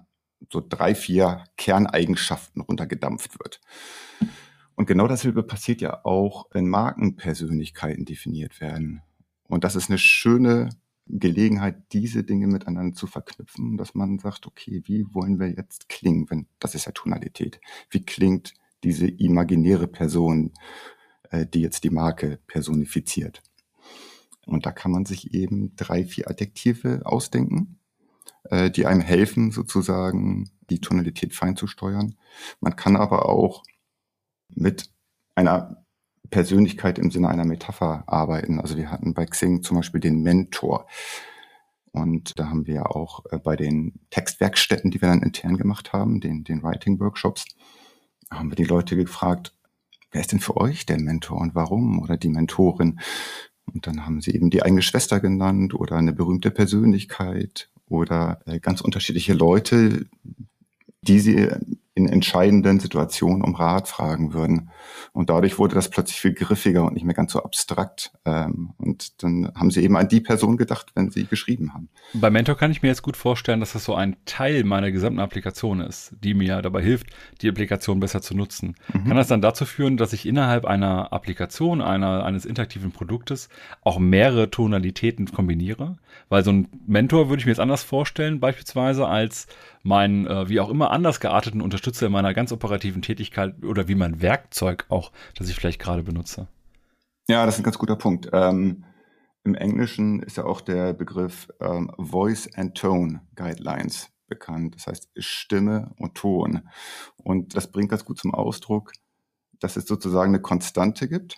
so 0.52 0.62
drei, 0.68 0.96
vier 0.96 1.46
Kerneigenschaften 1.56 2.62
runtergedampft 2.62 3.40
wird. 3.40 3.62
Und 4.76 4.88
genau 4.88 5.08
dasselbe 5.08 5.44
passiert 5.44 5.80
ja 5.80 6.04
auch, 6.04 6.48
wenn 6.52 6.68
Markenpersönlichkeiten 6.68 8.04
definiert 8.04 8.60
werden. 8.60 9.02
Und 9.48 9.64
das 9.64 9.78
ist 9.78 9.90
eine 9.90 9.98
schöne 9.98 10.68
Gelegenheit, 11.08 11.94
diese 11.94 12.26
Dinge 12.26 12.48
miteinander 12.48 12.94
zu 12.94 13.08
verknüpfen, 13.08 13.78
dass 13.78 13.96
man 13.96 14.20
sagt, 14.20 14.46
okay, 14.46 14.82
wie 14.86 15.06
wollen 15.14 15.40
wir 15.40 15.52
jetzt 15.52 15.88
klingen, 15.88 16.30
wenn 16.30 16.48
das 16.60 16.76
ist 16.76 16.86
ja 16.86 16.92
Tonalität. 16.92 17.62
Wie 17.90 18.04
klingt 18.04 18.56
diese 18.84 19.08
imaginäre 19.08 19.88
Person, 19.88 20.52
äh, 21.30 21.46
die 21.46 21.62
jetzt 21.62 21.86
die 21.86 21.90
Marke 21.90 22.40
personifiziert? 22.48 23.42
Und 24.46 24.66
da 24.66 24.72
kann 24.72 24.92
man 24.92 25.06
sich 25.06 25.34
eben 25.34 25.76
drei, 25.76 26.06
vier 26.06 26.30
Adjektive 26.30 27.02
ausdenken, 27.06 27.80
äh, 28.46 28.72
die 28.72 28.86
einem 28.86 29.02
helfen, 29.02 29.52
sozusagen 29.52 30.50
die 30.70 30.82
Tonalität 30.82 31.36
fein 31.36 31.56
zu 31.56 31.68
steuern. 31.68 32.16
Man 32.60 32.76
kann 32.76 32.96
aber 32.96 33.28
auch 33.30 33.64
mit 34.50 34.90
einer 35.36 35.86
Persönlichkeit 36.30 36.98
im 36.98 37.12
Sinne 37.12 37.30
einer 37.30 37.46
Metapher 37.46 38.04
arbeiten. 38.08 38.60
Also 38.60 38.78
wir 38.78 38.90
hatten 38.90 39.14
bei 39.14 39.26
Xing 39.26 39.64
zum 39.64 39.78
Beispiel 39.78 40.00
den 40.00 40.22
Mentor. 40.22 40.88
Und 41.92 42.40
da 42.40 42.48
haben 42.50 42.68
wir 42.68 42.96
auch 42.96 43.26
äh, 43.32 43.38
bei 43.38 43.56
den 43.56 44.00
Textwerkstätten, 44.10 44.92
die 44.92 45.02
wir 45.02 45.10
dann 45.10 45.24
intern 45.24 45.58
gemacht 45.58 45.94
haben, 45.94 46.22
den, 46.22 46.44
den 46.44 46.64
Writing-Workshops, 46.64 47.46
haben 48.32 48.50
wir 48.50 48.56
die 48.56 48.64
Leute 48.64 48.96
gefragt, 48.96 49.54
wer 50.12 50.22
ist 50.22 50.32
denn 50.32 50.40
für 50.40 50.56
euch 50.56 50.86
der 50.86 51.00
Mentor 51.00 51.40
und 51.40 51.54
warum 51.54 52.00
oder 52.00 52.16
die 52.18 52.30
Mentorin? 52.30 53.02
Und 53.74 53.88
dann 53.88 54.06
haben 54.06 54.22
sie 54.22 54.32
eben 54.32 54.50
die 54.50 54.64
eigene 54.64 54.82
Schwester 54.82 55.20
genannt 55.20 55.74
oder 55.74 55.98
eine 55.98 56.14
berühmte 56.14 56.52
Persönlichkeit 56.52 57.70
oder 57.88 58.42
äh, 58.46 58.60
ganz 58.60 58.82
unterschiedliche 58.82 59.34
Leute, 59.34 60.06
die 61.02 61.20
sie 61.20 61.50
in 61.94 62.08
entscheidenden 62.08 62.80
Situationen 62.80 63.42
um 63.42 63.54
Rat 63.54 63.90
fragen 63.90 64.34
würden. 64.34 64.70
Und 65.12 65.30
dadurch 65.30 65.60
wurde 65.60 65.76
das 65.76 65.90
plötzlich 65.90 66.22
viel 66.22 66.34
griffiger 66.34 66.86
und 66.86 66.94
nicht 66.94 67.04
mehr 67.04 67.16
ganz 67.16 67.34
so 67.34 67.44
abstrakt. 67.44 68.14
Ähm, 68.24 68.74
und 68.78 69.22
dann 69.24 69.52
haben 69.56 69.72
sie 69.72 69.84
eben 69.84 69.98
an 69.98 70.08
die 70.08 70.22
Person 70.22 70.56
gedacht, 70.56 70.92
wenn 70.96 71.12
sie 71.12 71.26
geschrieben 71.26 71.74
haben. 71.74 71.90
Bei 72.14 72.30
Mentor 72.30 72.56
kann 72.56 72.72
ich 72.72 72.82
mir 72.82 72.88
jetzt 72.88 73.02
gut 73.02 73.18
vorstellen, 73.18 73.60
dass 73.60 73.74
das 73.74 73.84
so 73.84 73.94
ein 73.94 74.16
Teil 74.26 74.64
meiner 74.64 74.92
gesamten 74.92 75.20
Applikation 75.20 75.82
ist, 75.82 76.16
die 76.24 76.34
mir 76.34 76.62
dabei 76.62 76.82
hilft, 76.82 77.08
die 77.42 77.50
Applikation 77.50 78.00
besser 78.00 78.22
zu 78.22 78.36
nutzen. 78.36 78.76
Mhm. 78.94 79.06
Kann 79.06 79.18
das 79.18 79.28
dann 79.28 79.42
dazu 79.42 79.66
führen, 79.66 79.98
dass 79.98 80.14
ich 80.14 80.26
innerhalb 80.26 80.64
einer 80.64 81.12
Applikation, 81.12 81.82
einer, 81.82 82.24
eines 82.24 82.46
interaktiven 82.46 82.94
Produktes 82.94 83.50
auch 83.82 84.00
mehrere 84.00 84.50
Tonalitäten 84.50 85.26
kombiniere? 85.26 85.98
Weil 86.30 86.46
so 86.46 86.52
ein 86.52 86.70
Mentor 86.88 87.28
würde 87.28 87.42
ich 87.42 87.46
mir 87.46 87.52
jetzt 87.52 87.60
anders 87.60 87.84
vorstellen, 87.84 88.40
beispielsweise 88.40 89.08
als 89.08 89.48
meinen, 89.84 90.28
äh, 90.28 90.50
wie 90.50 90.60
auch 90.60 90.70
immer, 90.70 90.92
anders 90.92 91.20
gearteten 91.20 91.62
Unterstützer 91.62 92.08
in 92.08 92.12
meiner 92.12 92.34
ganz 92.34 92.52
operativen 92.52 93.02
Tätigkeit 93.02 93.64
oder 93.64 93.88
wie 93.88 93.96
mein 93.96 94.22
Werkzeug 94.22 94.86
auch, 94.90 95.12
das 95.36 95.50
ich 95.50 95.56
vielleicht 95.56 95.82
gerade 95.82 96.04
benutze. 96.04 96.48
Ja, 97.28 97.46
das 97.46 97.56
ist 97.56 97.62
ein 97.62 97.64
ganz 97.64 97.78
guter 97.78 97.96
Punkt. 97.96 98.30
Ähm, 98.34 98.86
Im 99.44 99.56
Englischen 99.56 100.22
ist 100.22 100.38
ja 100.38 100.46
auch 100.46 100.62
der 100.62 100.94
Begriff 100.94 101.50
ähm, 101.60 101.92
Voice 101.98 102.50
and 102.56 102.76
Tone 102.78 103.22
Guidelines 103.36 104.10
bekannt. 104.28 104.76
Das 104.76 104.88
heißt 104.88 105.10
Stimme 105.18 105.94
und 105.98 106.16
Ton. 106.16 106.70
Und 107.18 107.56
das 107.56 107.72
bringt 107.72 107.90
ganz 107.90 108.06
gut 108.06 108.20
zum 108.20 108.34
Ausdruck, 108.34 108.92
dass 109.60 109.78
es 109.78 109.86
sozusagen 109.86 110.32
eine 110.32 110.42
Konstante 110.42 111.08
gibt. 111.08 111.38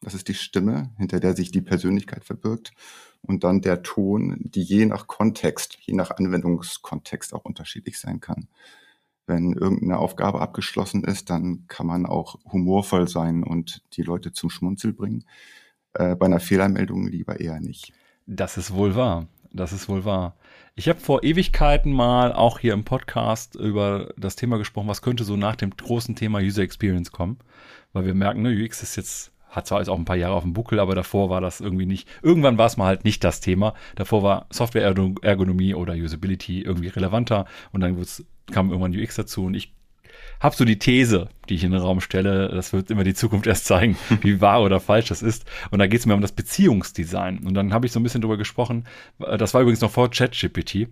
Das 0.00 0.14
ist 0.14 0.28
die 0.28 0.34
Stimme, 0.34 0.94
hinter 0.96 1.20
der 1.20 1.34
sich 1.34 1.50
die 1.50 1.62
Persönlichkeit 1.62 2.24
verbirgt 2.24 2.72
und 3.22 3.44
dann 3.44 3.60
der 3.60 3.82
Ton, 3.82 4.36
die 4.40 4.62
je 4.62 4.86
nach 4.86 5.06
Kontext, 5.06 5.78
je 5.80 5.94
nach 5.94 6.10
Anwendungskontext 6.10 7.34
auch 7.34 7.44
unterschiedlich 7.44 7.98
sein 7.98 8.20
kann. 8.20 8.48
Wenn 9.26 9.52
irgendeine 9.52 9.98
Aufgabe 9.98 10.40
abgeschlossen 10.40 11.04
ist, 11.04 11.28
dann 11.28 11.66
kann 11.68 11.86
man 11.86 12.06
auch 12.06 12.38
humorvoll 12.50 13.08
sein 13.08 13.44
und 13.44 13.82
die 13.92 14.02
Leute 14.02 14.32
zum 14.32 14.48
Schmunzel 14.48 14.94
bringen. 14.94 15.24
Äh, 15.92 16.16
bei 16.16 16.26
einer 16.26 16.40
Fehlermeldung 16.40 17.06
lieber 17.06 17.38
eher 17.38 17.60
nicht. 17.60 17.92
Das 18.26 18.56
ist 18.56 18.72
wohl 18.72 18.94
wahr. 18.94 19.26
Das 19.52 19.72
ist 19.72 19.88
wohl 19.88 20.04
wahr. 20.04 20.36
Ich 20.74 20.88
habe 20.88 21.00
vor 21.00 21.24
Ewigkeiten 21.24 21.92
mal 21.92 22.32
auch 22.32 22.58
hier 22.58 22.72
im 22.74 22.84
Podcast 22.84 23.54
über 23.56 24.12
das 24.16 24.36
Thema 24.36 24.58
gesprochen, 24.58 24.88
was 24.88 25.02
könnte 25.02 25.24
so 25.24 25.36
nach 25.36 25.56
dem 25.56 25.70
großen 25.70 26.14
Thema 26.14 26.38
User 26.38 26.62
Experience 26.62 27.10
kommen. 27.10 27.38
Weil 27.92 28.04
wir 28.04 28.14
merken, 28.14 28.42
ne, 28.42 28.50
UX 28.50 28.82
ist 28.82 28.96
jetzt 28.96 29.32
hat 29.50 29.66
zwar 29.66 29.78
jetzt 29.78 29.88
auch 29.88 29.98
ein 29.98 30.04
paar 30.04 30.16
Jahre 30.16 30.34
auf 30.34 30.42
dem 30.42 30.52
Buckel, 30.52 30.80
aber 30.80 30.94
davor 30.94 31.30
war 31.30 31.40
das 31.40 31.60
irgendwie 31.60 31.86
nicht, 31.86 32.08
irgendwann 32.22 32.58
war 32.58 32.66
es 32.66 32.76
mal 32.76 32.86
halt 32.86 33.04
nicht 33.04 33.24
das 33.24 33.40
Thema. 33.40 33.74
Davor 33.96 34.22
war 34.22 34.46
Software-Ergonomie 34.50 35.74
oder 35.74 35.94
Usability 35.94 36.62
irgendwie 36.62 36.88
relevanter 36.88 37.46
und 37.72 37.80
dann 37.80 37.96
kam 38.50 38.70
irgendwann 38.70 38.96
UX 38.96 39.16
dazu 39.16 39.44
und 39.44 39.54
ich 39.54 39.72
habe 40.40 40.54
so 40.54 40.64
die 40.64 40.78
These, 40.78 41.28
die 41.48 41.54
ich 41.54 41.64
in 41.64 41.72
den 41.72 41.80
Raum 41.80 42.00
stelle, 42.00 42.48
das 42.48 42.72
wird 42.72 42.90
immer 42.90 43.04
die 43.04 43.14
Zukunft 43.14 43.46
erst 43.46 43.64
zeigen, 43.64 43.96
wie 44.22 44.40
wahr 44.40 44.62
oder 44.62 44.80
falsch 44.80 45.08
das 45.08 45.22
ist. 45.22 45.44
Und 45.70 45.80
da 45.80 45.86
geht 45.86 46.00
es 46.00 46.06
mir 46.06 46.14
um 46.14 46.20
das 46.20 46.32
Beziehungsdesign. 46.32 47.40
Und 47.44 47.54
dann 47.54 47.72
habe 47.72 47.86
ich 47.86 47.92
so 47.92 47.98
ein 47.98 48.02
bisschen 48.02 48.20
drüber 48.20 48.36
gesprochen, 48.36 48.86
das 49.18 49.54
war 49.54 49.62
übrigens 49.62 49.80
noch 49.80 49.90
vor 49.90 50.10
ChatGPT, 50.10 50.88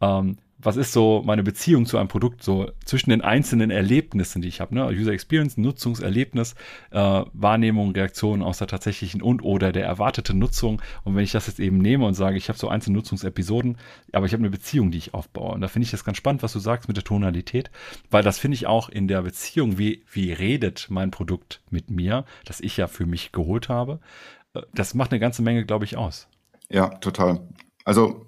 ähm, 0.00 0.36
was 0.64 0.76
ist 0.76 0.92
so 0.92 1.22
meine 1.24 1.42
Beziehung 1.42 1.86
zu 1.86 1.98
einem 1.98 2.08
Produkt, 2.08 2.42
so 2.42 2.70
zwischen 2.84 3.10
den 3.10 3.20
einzelnen 3.20 3.70
Erlebnissen, 3.70 4.42
die 4.42 4.48
ich 4.48 4.60
habe, 4.60 4.74
ne? 4.74 4.86
User 4.86 5.12
Experience, 5.12 5.56
Nutzungserlebnis, 5.56 6.54
äh, 6.90 7.22
Wahrnehmung, 7.32 7.92
Reaktion 7.92 8.42
aus 8.42 8.58
der 8.58 8.66
tatsächlichen 8.66 9.22
und 9.22 9.42
oder 9.42 9.72
der 9.72 9.84
erwarteten 9.84 10.38
Nutzung. 10.38 10.80
Und 11.04 11.16
wenn 11.16 11.24
ich 11.24 11.32
das 11.32 11.46
jetzt 11.46 11.60
eben 11.60 11.78
nehme 11.78 12.06
und 12.06 12.14
sage, 12.14 12.36
ich 12.36 12.48
habe 12.48 12.58
so 12.58 12.68
einzelne 12.68 12.96
Nutzungsepisoden, 12.96 13.78
aber 14.12 14.26
ich 14.26 14.32
habe 14.32 14.40
eine 14.40 14.50
Beziehung, 14.50 14.90
die 14.90 14.98
ich 14.98 15.14
aufbaue. 15.14 15.52
Und 15.52 15.60
da 15.60 15.68
finde 15.68 15.84
ich 15.84 15.90
das 15.90 16.04
ganz 16.04 16.16
spannend, 16.16 16.42
was 16.42 16.52
du 16.52 16.58
sagst 16.58 16.88
mit 16.88 16.96
der 16.96 17.04
Tonalität, 17.04 17.70
weil 18.10 18.22
das 18.22 18.38
finde 18.38 18.56
ich 18.56 18.66
auch 18.66 18.88
in 18.88 19.08
der 19.08 19.22
Beziehung, 19.22 19.78
wie, 19.78 20.04
wie 20.10 20.32
redet 20.32 20.86
mein 20.90 21.10
Produkt 21.10 21.62
mit 21.70 21.90
mir, 21.90 22.24
das 22.44 22.60
ich 22.60 22.76
ja 22.76 22.86
für 22.86 23.06
mich 23.06 23.32
geholt 23.32 23.68
habe, 23.68 24.00
äh, 24.54 24.62
das 24.74 24.94
macht 24.94 25.12
eine 25.12 25.20
ganze 25.20 25.42
Menge, 25.42 25.64
glaube 25.64 25.84
ich, 25.84 25.96
aus. 25.96 26.28
Ja, 26.70 26.88
total. 26.88 27.46
Also 27.84 28.24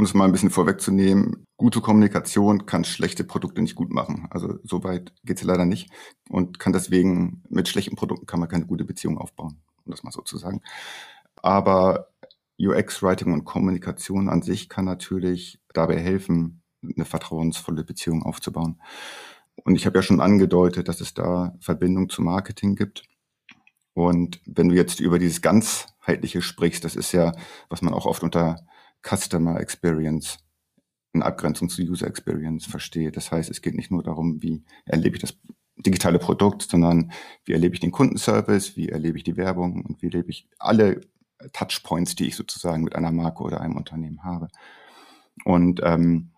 um 0.00 0.04
es 0.04 0.14
mal 0.14 0.24
ein 0.24 0.32
bisschen 0.32 0.50
vorwegzunehmen, 0.50 1.44
gute 1.60 1.82
Kommunikation 1.82 2.64
kann 2.64 2.84
schlechte 2.84 3.22
Produkte 3.22 3.60
nicht 3.60 3.74
gut 3.74 3.90
machen. 3.90 4.26
Also 4.30 4.58
so 4.64 4.82
weit 4.82 5.12
geht 5.24 5.36
es 5.36 5.42
leider 5.42 5.66
nicht 5.66 5.90
und 6.30 6.58
kann 6.58 6.72
deswegen 6.72 7.42
mit 7.50 7.68
schlechten 7.68 7.96
Produkten 7.96 8.24
kann 8.24 8.40
man 8.40 8.48
keine 8.48 8.64
gute 8.64 8.86
Beziehung 8.86 9.18
aufbauen, 9.18 9.60
um 9.84 9.90
das 9.90 10.02
mal 10.02 10.10
so 10.10 10.22
zu 10.22 10.38
sagen. 10.38 10.62
Aber 11.36 12.08
UX-Writing 12.58 13.34
und 13.34 13.44
Kommunikation 13.44 14.30
an 14.30 14.40
sich 14.40 14.70
kann 14.70 14.86
natürlich 14.86 15.60
dabei 15.74 15.98
helfen, 15.98 16.62
eine 16.82 17.04
vertrauensvolle 17.04 17.84
Beziehung 17.84 18.22
aufzubauen. 18.22 18.80
Und 19.56 19.74
ich 19.74 19.84
habe 19.84 19.98
ja 19.98 20.02
schon 20.02 20.22
angedeutet, 20.22 20.88
dass 20.88 21.02
es 21.02 21.12
da 21.12 21.54
Verbindung 21.60 22.08
zu 22.08 22.22
Marketing 22.22 22.74
gibt. 22.74 23.02
Und 23.92 24.40
wenn 24.46 24.70
du 24.70 24.74
jetzt 24.74 24.98
über 24.98 25.18
dieses 25.18 25.42
ganzheitliche 25.42 26.40
sprichst, 26.40 26.86
das 26.86 26.96
ist 26.96 27.12
ja, 27.12 27.32
was 27.68 27.82
man 27.82 27.92
auch 27.92 28.06
oft 28.06 28.22
unter 28.22 28.64
Customer 29.02 29.60
Experience 29.60 30.38
in 31.12 31.22
Abgrenzung 31.22 31.68
zu 31.68 31.82
User 31.82 32.06
Experience 32.06 32.66
verstehe. 32.66 33.10
Das 33.10 33.32
heißt, 33.32 33.50
es 33.50 33.62
geht 33.62 33.74
nicht 33.74 33.90
nur 33.90 34.02
darum, 34.02 34.42
wie 34.42 34.62
erlebe 34.84 35.16
ich 35.16 35.22
das 35.22 35.36
digitale 35.76 36.18
Produkt, 36.18 36.62
sondern 36.62 37.12
wie 37.44 37.52
erlebe 37.52 37.74
ich 37.74 37.80
den 37.80 37.90
Kundenservice, 37.90 38.76
wie 38.76 38.88
erlebe 38.88 39.18
ich 39.18 39.24
die 39.24 39.36
Werbung 39.36 39.84
und 39.84 40.02
wie 40.02 40.06
erlebe 40.06 40.30
ich 40.30 40.48
alle 40.58 41.00
Touchpoints, 41.52 42.14
die 42.14 42.26
ich 42.26 42.36
sozusagen 42.36 42.84
mit 42.84 42.94
einer 42.94 43.12
Marke 43.12 43.42
oder 43.42 43.60
einem 43.60 43.76
Unternehmen 43.76 44.22
habe. 44.22 44.48
Und 45.44 45.80
ähm, 45.82 46.32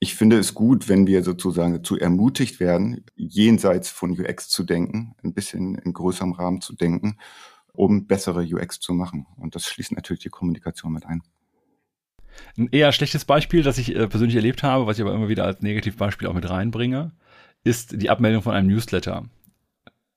ich 0.00 0.16
finde 0.16 0.38
es 0.38 0.54
gut, 0.54 0.88
wenn 0.88 1.06
wir 1.06 1.22
sozusagen 1.22 1.74
dazu 1.74 1.96
ermutigt 1.96 2.58
werden, 2.58 3.04
jenseits 3.14 3.88
von 3.88 4.18
UX 4.18 4.48
zu 4.48 4.64
denken, 4.64 5.14
ein 5.22 5.34
bisschen 5.34 5.76
in 5.76 5.92
größerem 5.92 6.32
Rahmen 6.32 6.60
zu 6.60 6.74
denken, 6.74 7.18
um 7.72 8.06
bessere 8.06 8.42
UX 8.42 8.80
zu 8.80 8.94
machen. 8.94 9.26
Und 9.36 9.54
das 9.54 9.66
schließt 9.66 9.92
natürlich 9.92 10.22
die 10.22 10.30
Kommunikation 10.30 10.92
mit 10.92 11.06
ein. 11.06 11.22
Ein 12.56 12.68
eher 12.70 12.92
schlechtes 12.92 13.24
Beispiel, 13.24 13.62
das 13.62 13.78
ich 13.78 13.94
äh, 13.94 14.08
persönlich 14.08 14.36
erlebt 14.36 14.62
habe, 14.62 14.86
was 14.86 14.98
ich 14.98 15.04
aber 15.04 15.14
immer 15.14 15.28
wieder 15.28 15.44
als 15.44 15.62
Negativbeispiel 15.62 16.28
auch 16.28 16.34
mit 16.34 16.48
reinbringe, 16.48 17.12
ist 17.64 18.00
die 18.00 18.10
Abmeldung 18.10 18.42
von 18.42 18.54
einem 18.54 18.68
Newsletter. 18.68 19.24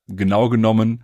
Genau 0.08 0.50
genommen 0.50 1.04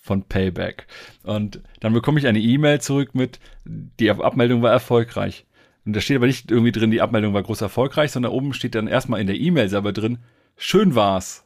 von 0.00 0.24
Payback. 0.24 0.86
Und 1.22 1.62
dann 1.80 1.92
bekomme 1.92 2.18
ich 2.18 2.26
eine 2.26 2.40
E-Mail 2.40 2.80
zurück 2.80 3.14
mit, 3.14 3.38
die 3.64 4.10
Abmeldung 4.10 4.62
war 4.62 4.72
erfolgreich. 4.72 5.46
Und 5.84 5.94
da 5.94 6.00
steht 6.00 6.16
aber 6.16 6.26
nicht 6.26 6.50
irgendwie 6.50 6.72
drin, 6.72 6.90
die 6.90 7.00
Abmeldung 7.00 7.34
war 7.34 7.42
groß 7.42 7.60
erfolgreich, 7.60 8.12
sondern 8.12 8.32
oben 8.32 8.52
steht 8.52 8.74
dann 8.74 8.88
erstmal 8.88 9.20
in 9.20 9.26
der 9.26 9.38
E-Mail 9.38 9.68
selber 9.68 9.92
drin, 9.92 10.18
schön 10.56 10.94
war's. 10.94 11.44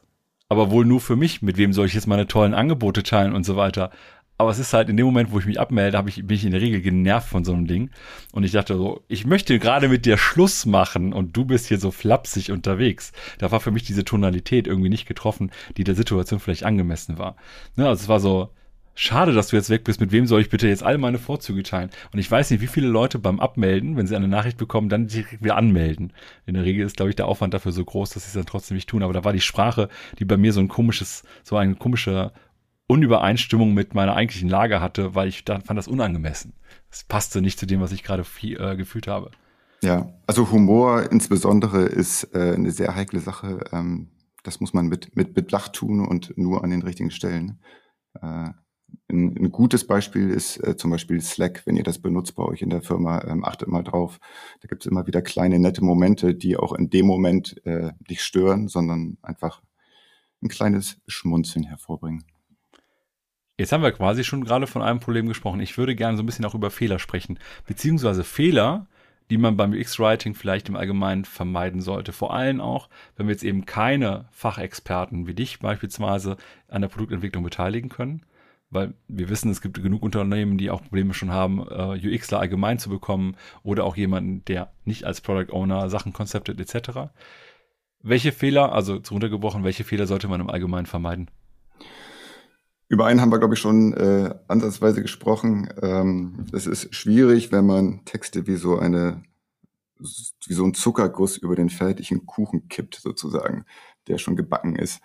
Aber 0.49 0.71
wohl 0.71 0.85
nur 0.85 1.01
für 1.01 1.15
mich, 1.15 1.41
mit 1.41 1.57
wem 1.57 1.73
soll 1.73 1.87
ich 1.87 1.93
jetzt 1.93 2.07
meine 2.07 2.27
tollen 2.27 2.53
Angebote 2.53 3.03
teilen 3.03 3.33
und 3.33 3.45
so 3.45 3.55
weiter. 3.57 3.91
Aber 4.37 4.51
es 4.51 4.59
ist 4.59 4.73
halt 4.73 4.89
in 4.89 4.97
dem 4.97 5.05
Moment, 5.05 5.31
wo 5.31 5.39
ich 5.39 5.45
mich 5.45 5.59
abmelde, 5.59 5.97
habe 5.97 6.09
ich, 6.09 6.25
bin 6.27 6.35
ich 6.35 6.45
in 6.45 6.51
der 6.51 6.61
Regel 6.61 6.81
genervt 6.81 7.27
von 7.27 7.43
so 7.43 7.53
einem 7.53 7.67
Ding. 7.67 7.89
Und 8.31 8.43
ich 8.43 8.51
dachte 8.51 8.75
so, 8.75 9.03
ich 9.07 9.25
möchte 9.25 9.57
gerade 9.57 9.87
mit 9.87 10.05
dir 10.05 10.17
Schluss 10.17 10.65
machen 10.65 11.13
und 11.13 11.35
du 11.35 11.45
bist 11.45 11.67
hier 11.67 11.79
so 11.79 11.91
flapsig 11.91 12.51
unterwegs. 12.51 13.13
Da 13.39 13.51
war 13.51 13.59
für 13.59 13.71
mich 13.71 13.83
diese 13.83 14.05
Tonalität 14.05 14.67
irgendwie 14.67 14.89
nicht 14.89 15.07
getroffen, 15.07 15.51
die 15.77 15.83
der 15.83 15.95
Situation 15.95 16.39
vielleicht 16.39 16.63
angemessen 16.63 17.17
war. 17.17 17.35
Ne, 17.75 17.87
also 17.87 18.03
es 18.03 18.09
war 18.09 18.19
so, 18.19 18.51
schade, 18.97 19.31
dass 19.31 19.47
du 19.47 19.55
jetzt 19.55 19.69
weg 19.69 19.83
bist. 19.83 20.01
Mit 20.01 20.11
wem 20.11 20.25
soll 20.25 20.41
ich 20.41 20.49
bitte 20.49 20.67
jetzt 20.67 20.83
all 20.83 20.97
meine 20.97 21.19
Vorzüge 21.19 21.63
teilen? 21.63 21.89
Und 22.11 22.19
ich 22.19 22.29
weiß 22.29 22.49
nicht, 22.51 22.61
wie 22.61 22.67
viele 22.67 22.87
Leute 22.87 23.19
beim 23.19 23.39
Abmelden, 23.39 23.95
wenn 23.95 24.07
sie 24.07 24.15
eine 24.15 24.27
Nachricht 24.27 24.57
bekommen, 24.57 24.89
dann 24.89 25.07
direkt 25.07 25.43
wieder 25.43 25.55
anmelden. 25.55 26.11
In 26.45 26.55
der 26.55 26.65
Regel 26.65 26.85
ist, 26.85 26.97
glaube 26.97 27.09
ich, 27.09 27.15
der 27.15 27.27
Aufwand 27.27 27.53
dafür 27.53 27.71
so 27.71 27.85
groß, 27.85 28.09
dass 28.09 28.23
sie 28.23 28.27
es 28.27 28.33
dann 28.33 28.45
trotzdem 28.45 28.75
nicht 28.75 28.89
tun. 28.89 29.03
Aber 29.03 29.13
da 29.13 29.23
war 29.23 29.33
die 29.33 29.41
Sprache, 29.41 29.87
die 30.19 30.25
bei 30.25 30.35
mir 30.35 30.51
so 30.51 30.59
ein 30.59 30.67
komisches, 30.67 31.23
so 31.43 31.55
ein 31.55 31.79
komischer 31.79 32.33
Unübereinstimmung 32.87 33.73
mit 33.73 33.93
meiner 33.93 34.15
eigentlichen 34.15 34.49
Lage 34.49 34.79
hatte, 34.79 35.13
weil 35.13 35.27
ich 35.27 35.43
da, 35.43 35.59
fand 35.59 35.77
das 35.77 35.87
unangemessen. 35.87 36.53
Das 36.89 37.03
passte 37.03 37.41
nicht 37.41 37.59
zu 37.59 37.65
dem, 37.65 37.81
was 37.81 37.91
ich 37.91 38.03
gerade 38.03 38.25
äh, 38.41 38.75
gefühlt 38.77 39.07
habe. 39.07 39.31
Ja, 39.83 40.13
also 40.25 40.51
Humor 40.51 41.11
insbesondere 41.11 41.83
ist 41.83 42.33
äh, 42.33 42.53
eine 42.55 42.71
sehr 42.71 42.95
heikle 42.95 43.19
Sache. 43.19 43.65
Ähm, 43.71 44.09
das 44.43 44.59
muss 44.59 44.73
man 44.73 44.87
mit, 44.87 45.15
mit 45.15 45.33
Bedacht 45.33 45.73
tun 45.73 46.05
und 46.05 46.35
nur 46.37 46.63
an 46.63 46.69
den 46.69 46.81
richtigen 46.81 47.11
Stellen. 47.11 47.59
Äh, 48.21 48.51
ein, 49.09 49.35
ein, 49.37 49.51
gutes 49.51 49.85
Beispiel 49.85 50.29
ist 50.29 50.57
äh, 50.65 50.77
zum 50.77 50.91
Beispiel 50.91 51.21
Slack, 51.21 51.63
wenn 51.65 51.75
ihr 51.75 51.83
das 51.83 51.99
benutzt 51.99 52.35
bei 52.35 52.43
euch 52.43 52.61
in 52.61 52.69
der 52.69 52.81
Firma, 52.81 53.23
ähm, 53.25 53.43
achtet 53.43 53.67
mal 53.67 53.83
drauf. 53.83 54.19
Da 54.61 54.67
gibt 54.67 54.85
es 54.85 54.91
immer 54.91 55.05
wieder 55.05 55.21
kleine, 55.21 55.59
nette 55.59 55.83
Momente, 55.83 56.33
die 56.33 56.55
auch 56.55 56.73
in 56.73 56.89
dem 56.89 57.05
Moment 57.05 57.61
äh, 57.65 57.91
nicht 58.07 58.21
stören, 58.21 58.69
sondern 58.69 59.17
einfach 59.21 59.61
ein 60.41 60.47
kleines 60.47 61.01
Schmunzeln 61.07 61.65
hervorbringen. 61.65 62.23
Jetzt 63.59 63.71
haben 63.71 63.81
wir 63.81 63.91
quasi 63.91 64.23
schon 64.23 64.43
gerade 64.43 64.67
von 64.67 64.83
einem 64.83 64.99
Problem 64.99 65.27
gesprochen. 65.27 65.61
Ich 65.61 65.79
würde 65.79 65.95
gerne 65.95 66.15
so 66.15 66.21
ein 66.21 66.27
bisschen 66.27 66.45
auch 66.45 66.53
über 66.53 66.69
Fehler 66.69 66.99
sprechen, 66.99 67.39
beziehungsweise 67.65 68.23
Fehler, 68.23 68.85
die 69.31 69.39
man 69.39 69.57
beim 69.57 69.73
UX-Writing 69.73 70.35
vielleicht 70.35 70.69
im 70.69 70.75
Allgemeinen 70.75 71.25
vermeiden 71.25 71.81
sollte. 71.81 72.13
Vor 72.13 72.33
allem 72.35 72.61
auch, 72.61 72.87
wenn 73.15 73.25
wir 73.27 73.33
jetzt 73.33 73.43
eben 73.43 73.65
keine 73.65 74.25
Fachexperten 74.31 75.25
wie 75.25 75.33
dich 75.33 75.57
beispielsweise 75.57 76.37
an 76.67 76.81
der 76.81 76.89
Produktentwicklung 76.89 77.43
beteiligen 77.43 77.89
können. 77.89 78.21
Weil 78.69 78.93
wir 79.07 79.29
wissen, 79.29 79.49
es 79.49 79.61
gibt 79.61 79.81
genug 79.81 80.03
Unternehmen, 80.03 80.57
die 80.57 80.69
auch 80.69 80.83
Probleme 80.83 81.13
schon 81.13 81.31
haben, 81.31 81.59
äh, 81.67 82.07
UXler 82.07 82.39
allgemein 82.39 82.79
zu 82.79 82.89
bekommen 82.89 83.37
oder 83.63 83.85
auch 83.85 83.95
jemanden, 83.95 84.45
der 84.45 84.71
nicht 84.83 85.05
als 85.05 85.21
Product 85.21 85.53
Owner 85.53 85.89
Sachen 85.89 86.13
konzeptet 86.13 86.59
etc. 86.59 87.09
Welche 88.03 88.33
Fehler, 88.33 88.73
also 88.73 88.99
zu 88.99 89.13
runtergebrochen, 89.13 89.63
welche 89.63 89.85
Fehler 89.85 90.05
sollte 90.05 90.27
man 90.27 90.41
im 90.41 90.49
Allgemeinen 90.49 90.85
vermeiden? 90.85 91.31
Über 92.89 93.05
einen 93.05 93.19
haben 93.19 93.31
wir, 93.31 93.39
glaube 93.39 93.55
ich, 93.55 93.59
schon 93.59 93.93
äh, 93.93 94.33
ansatzweise 94.47 95.01
gesprochen. 95.01 95.69
Ähm, 95.81 96.45
es 96.53 96.67
ist 96.67 96.95
schwierig, 96.95 97.51
wenn 97.51 97.65
man 97.65 98.05
Texte 98.05 98.47
wie 98.47 98.55
so 98.55 98.79
eine, 98.79 99.23
wie 99.99 100.53
so 100.53 100.63
ein 100.63 100.73
Zuckerguss 100.73 101.37
über 101.37 101.55
den 101.55 101.69
fertigen 101.69 102.25
Kuchen 102.25 102.69
kippt, 102.69 102.95
sozusagen, 102.95 103.65
der 104.07 104.17
schon 104.17 104.37
gebacken 104.37 104.75
ist. 104.75 105.01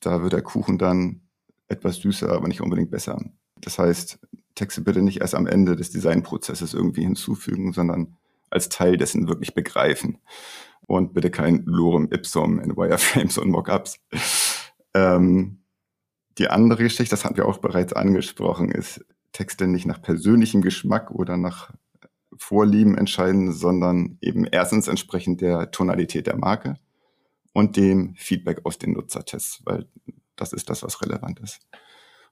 Da 0.00 0.22
wird 0.22 0.32
der 0.32 0.42
Kuchen 0.42 0.78
dann 0.78 1.20
etwas 1.68 1.96
süßer, 1.96 2.30
aber 2.32 2.48
nicht 2.48 2.60
unbedingt 2.60 2.90
besser. 2.90 3.22
Das 3.60 3.78
heißt, 3.78 4.18
Texte 4.56 4.80
bitte 4.80 5.02
nicht 5.02 5.20
erst 5.20 5.34
am 5.34 5.46
Ende 5.46 5.76
des 5.76 5.90
Designprozesses 5.90 6.74
irgendwie 6.74 7.02
hinzufügen, 7.02 7.72
sondern 7.72 8.16
als 8.50 8.68
Teil 8.68 8.96
dessen 8.96 9.28
wirklich 9.28 9.54
begreifen. 9.54 10.18
Und 10.86 11.14
bitte 11.14 11.30
kein 11.30 11.64
Lorem 11.66 12.08
Ipsum 12.10 12.58
in 12.60 12.76
Wireframes 12.76 13.38
und 13.38 13.50
Mockups. 13.50 14.00
Ähm, 14.94 15.58
die 16.38 16.48
andere 16.48 16.82
Geschichte, 16.82 17.10
das 17.10 17.24
hatten 17.24 17.36
wir 17.36 17.46
auch 17.46 17.58
bereits 17.58 17.92
angesprochen, 17.92 18.70
ist 18.70 19.04
Texte 19.32 19.66
nicht 19.66 19.86
nach 19.86 20.00
persönlichem 20.00 20.62
Geschmack 20.62 21.10
oder 21.10 21.36
nach 21.36 21.72
Vorlieben 22.38 22.96
entscheiden, 22.96 23.52
sondern 23.52 24.18
eben 24.20 24.44
erstens 24.44 24.88
entsprechend 24.88 25.40
der 25.40 25.70
Tonalität 25.70 26.26
der 26.26 26.36
Marke 26.36 26.76
und 27.52 27.76
dem 27.76 28.14
Feedback 28.16 28.60
aus 28.64 28.78
den 28.78 28.92
Nutzertests, 28.92 29.62
weil 29.64 29.86
das 30.36 30.52
ist 30.52 30.68
das, 30.68 30.82
was 30.82 31.00
relevant 31.00 31.40
ist. 31.40 31.60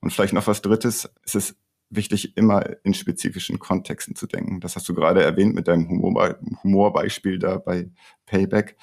Und 0.01 0.13
vielleicht 0.13 0.35
noch 0.35 0.47
was 0.47 0.61
Drittes, 0.61 1.11
es 1.25 1.35
ist 1.35 1.57
wichtig, 1.89 2.37
immer 2.37 2.65
in 2.85 2.93
spezifischen 2.93 3.59
Kontexten 3.59 4.15
zu 4.15 4.27
denken. 4.27 4.61
Das 4.61 4.77
hast 4.77 4.89
du 4.89 4.95
gerade 4.95 5.23
erwähnt 5.23 5.55
mit 5.55 5.69
deinem 5.69 5.89
Humor, 5.89 6.39
Humorbeispiel 6.63 7.39
da 7.39 7.59
bei 7.59 7.91
Payback. 8.27 8.77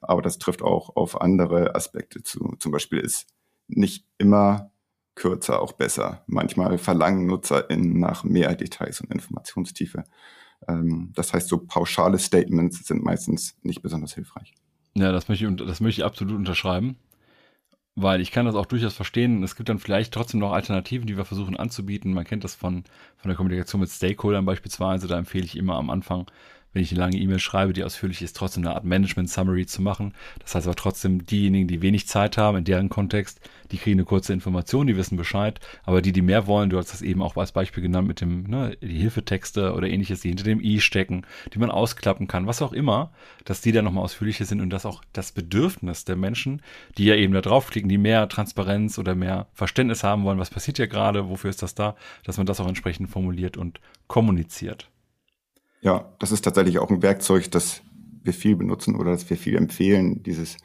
Aber 0.00 0.22
das 0.22 0.38
trifft 0.38 0.62
auch 0.62 0.96
auf 0.96 1.20
andere 1.20 1.74
Aspekte 1.74 2.22
zu. 2.22 2.56
Zum 2.58 2.72
Beispiel 2.72 2.98
ist 2.98 3.26
nicht 3.68 4.06
immer 4.18 4.70
kürzer 5.14 5.60
auch 5.60 5.72
besser. 5.72 6.24
Manchmal 6.26 6.78
verlangen 6.78 7.26
NutzerInnen 7.26 7.98
nach 7.98 8.24
mehr 8.24 8.54
Details 8.54 9.00
und 9.00 9.12
Informationstiefe. 9.12 10.04
Ähm, 10.68 11.12
das 11.14 11.32
heißt, 11.32 11.48
so 11.48 11.58
pauschale 11.58 12.18
Statements 12.18 12.86
sind 12.86 13.04
meistens 13.04 13.56
nicht 13.62 13.82
besonders 13.82 14.14
hilfreich. 14.14 14.54
Ja, 14.94 15.12
das 15.12 15.28
möchte 15.28 15.46
ich, 15.46 15.56
das 15.56 15.80
möchte 15.80 16.00
ich 16.00 16.04
absolut 16.04 16.34
unterschreiben. 16.34 16.96
Weil 17.96 18.20
ich 18.20 18.32
kann 18.32 18.46
das 18.46 18.56
auch 18.56 18.66
durchaus 18.66 18.94
verstehen. 18.94 19.44
Es 19.44 19.54
gibt 19.54 19.68
dann 19.68 19.78
vielleicht 19.78 20.12
trotzdem 20.12 20.40
noch 20.40 20.52
Alternativen, 20.52 21.06
die 21.06 21.16
wir 21.16 21.24
versuchen 21.24 21.56
anzubieten. 21.56 22.12
Man 22.12 22.24
kennt 22.24 22.42
das 22.42 22.56
von, 22.56 22.82
von 23.16 23.28
der 23.28 23.36
Kommunikation 23.36 23.80
mit 23.80 23.90
Stakeholdern 23.90 24.44
beispielsweise. 24.44 25.06
Da 25.06 25.16
empfehle 25.16 25.44
ich 25.44 25.56
immer 25.56 25.76
am 25.76 25.90
Anfang 25.90 26.26
wenn 26.74 26.82
ich 26.82 26.90
eine 26.90 27.00
lange 27.00 27.16
E-Mail 27.16 27.38
schreibe, 27.38 27.72
die 27.72 27.84
ausführlich 27.84 28.20
ist, 28.20 28.36
trotzdem 28.36 28.64
eine 28.64 28.74
Art 28.74 28.84
Management-Summary 28.84 29.64
zu 29.66 29.80
machen. 29.80 30.12
Das 30.40 30.54
heißt 30.54 30.66
aber 30.66 30.76
trotzdem, 30.76 31.24
diejenigen, 31.24 31.68
die 31.68 31.80
wenig 31.80 32.06
Zeit 32.08 32.36
haben, 32.36 32.58
in 32.58 32.64
deren 32.64 32.88
Kontext, 32.88 33.40
die 33.70 33.78
kriegen 33.78 33.98
eine 33.98 34.04
kurze 34.04 34.32
Information, 34.32 34.86
die 34.86 34.96
wissen 34.96 35.16
Bescheid. 35.16 35.60
Aber 35.84 36.02
die, 36.02 36.12
die 36.12 36.20
mehr 36.20 36.46
wollen, 36.46 36.70
du 36.70 36.76
hast 36.76 36.92
das 36.92 37.00
eben 37.00 37.22
auch 37.22 37.36
als 37.36 37.52
Beispiel 37.52 37.82
genannt 37.82 38.08
mit 38.08 38.20
dem, 38.20 38.44
ne, 38.44 38.76
die 38.82 38.98
Hilfetexte 38.98 39.72
oder 39.72 39.88
ähnliches, 39.88 40.20
die 40.20 40.28
hinter 40.28 40.44
dem 40.44 40.60
i 40.60 40.80
stecken, 40.80 41.24
die 41.52 41.58
man 41.58 41.70
ausklappen 41.70 42.26
kann, 42.26 42.46
was 42.46 42.60
auch 42.60 42.72
immer, 42.72 43.12
dass 43.44 43.60
die 43.60 43.72
dann 43.72 43.84
nochmal 43.84 44.04
ausführlicher 44.04 44.44
sind 44.44 44.60
und 44.60 44.70
dass 44.70 44.84
auch 44.84 45.02
das 45.12 45.32
Bedürfnis 45.32 46.04
der 46.04 46.16
Menschen, 46.16 46.60
die 46.98 47.04
ja 47.04 47.14
eben 47.14 47.32
da 47.32 47.40
draufklicken, 47.40 47.88
die 47.88 47.98
mehr 47.98 48.28
Transparenz 48.28 48.98
oder 48.98 49.14
mehr 49.14 49.46
Verständnis 49.54 50.02
haben 50.02 50.24
wollen, 50.24 50.38
was 50.38 50.50
passiert 50.50 50.76
hier 50.78 50.88
gerade, 50.88 51.28
wofür 51.28 51.50
ist 51.50 51.62
das 51.62 51.74
da, 51.74 51.94
dass 52.24 52.36
man 52.36 52.46
das 52.46 52.60
auch 52.60 52.68
entsprechend 52.68 53.10
formuliert 53.10 53.56
und 53.56 53.80
kommuniziert. 54.08 54.88
Ja, 55.84 56.14
das 56.18 56.32
ist 56.32 56.42
tatsächlich 56.42 56.78
auch 56.78 56.90
ein 56.90 57.02
Werkzeug, 57.02 57.50
das 57.50 57.82
wir 58.22 58.32
viel 58.32 58.56
benutzen 58.56 58.96
oder 58.96 59.10
das 59.10 59.28
wir 59.28 59.36
viel 59.36 59.54
empfehlen. 59.54 60.22
Dieses, 60.22 60.56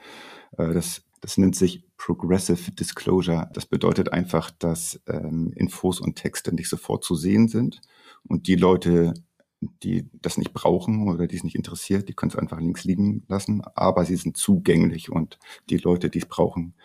äh, 0.57 0.73
das, 0.73 1.03
das 1.19 1.37
nennt 1.37 1.57
sich 1.57 1.83
Progressive 1.97 2.71
Disclosure. 2.71 3.49
Das 3.53 3.65
bedeutet 3.65 4.13
einfach, 4.13 4.49
dass 4.49 5.01
ähm, 5.07 5.51
Infos 5.57 5.99
und 5.99 6.15
Texte 6.15 6.55
nicht 6.55 6.69
sofort 6.69 7.03
zu 7.03 7.15
sehen 7.15 7.49
sind 7.49 7.81
und 8.29 8.47
die 8.47 8.55
Leute, 8.55 9.13
die 9.59 10.09
das 10.13 10.37
nicht 10.37 10.53
brauchen 10.53 11.09
oder 11.09 11.27
die 11.27 11.35
es 11.35 11.43
nicht 11.43 11.57
interessiert, 11.57 12.07
die 12.07 12.13
können 12.13 12.31
es 12.31 12.37
einfach 12.37 12.61
links 12.61 12.85
liegen 12.85 13.25
lassen, 13.27 13.61
aber 13.75 14.05
sie 14.05 14.15
sind 14.15 14.37
zugänglich 14.37 15.11
und 15.11 15.37
die 15.69 15.77
Leute, 15.77 16.09
die 16.09 16.19
es 16.19 16.27
brauchen, 16.27 16.75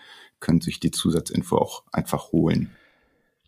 können 0.41 0.61
sich 0.61 0.81
die 0.81 0.91
Zusatzinfo 0.91 1.57
auch 1.57 1.85
einfach 1.93 2.33
holen. 2.33 2.73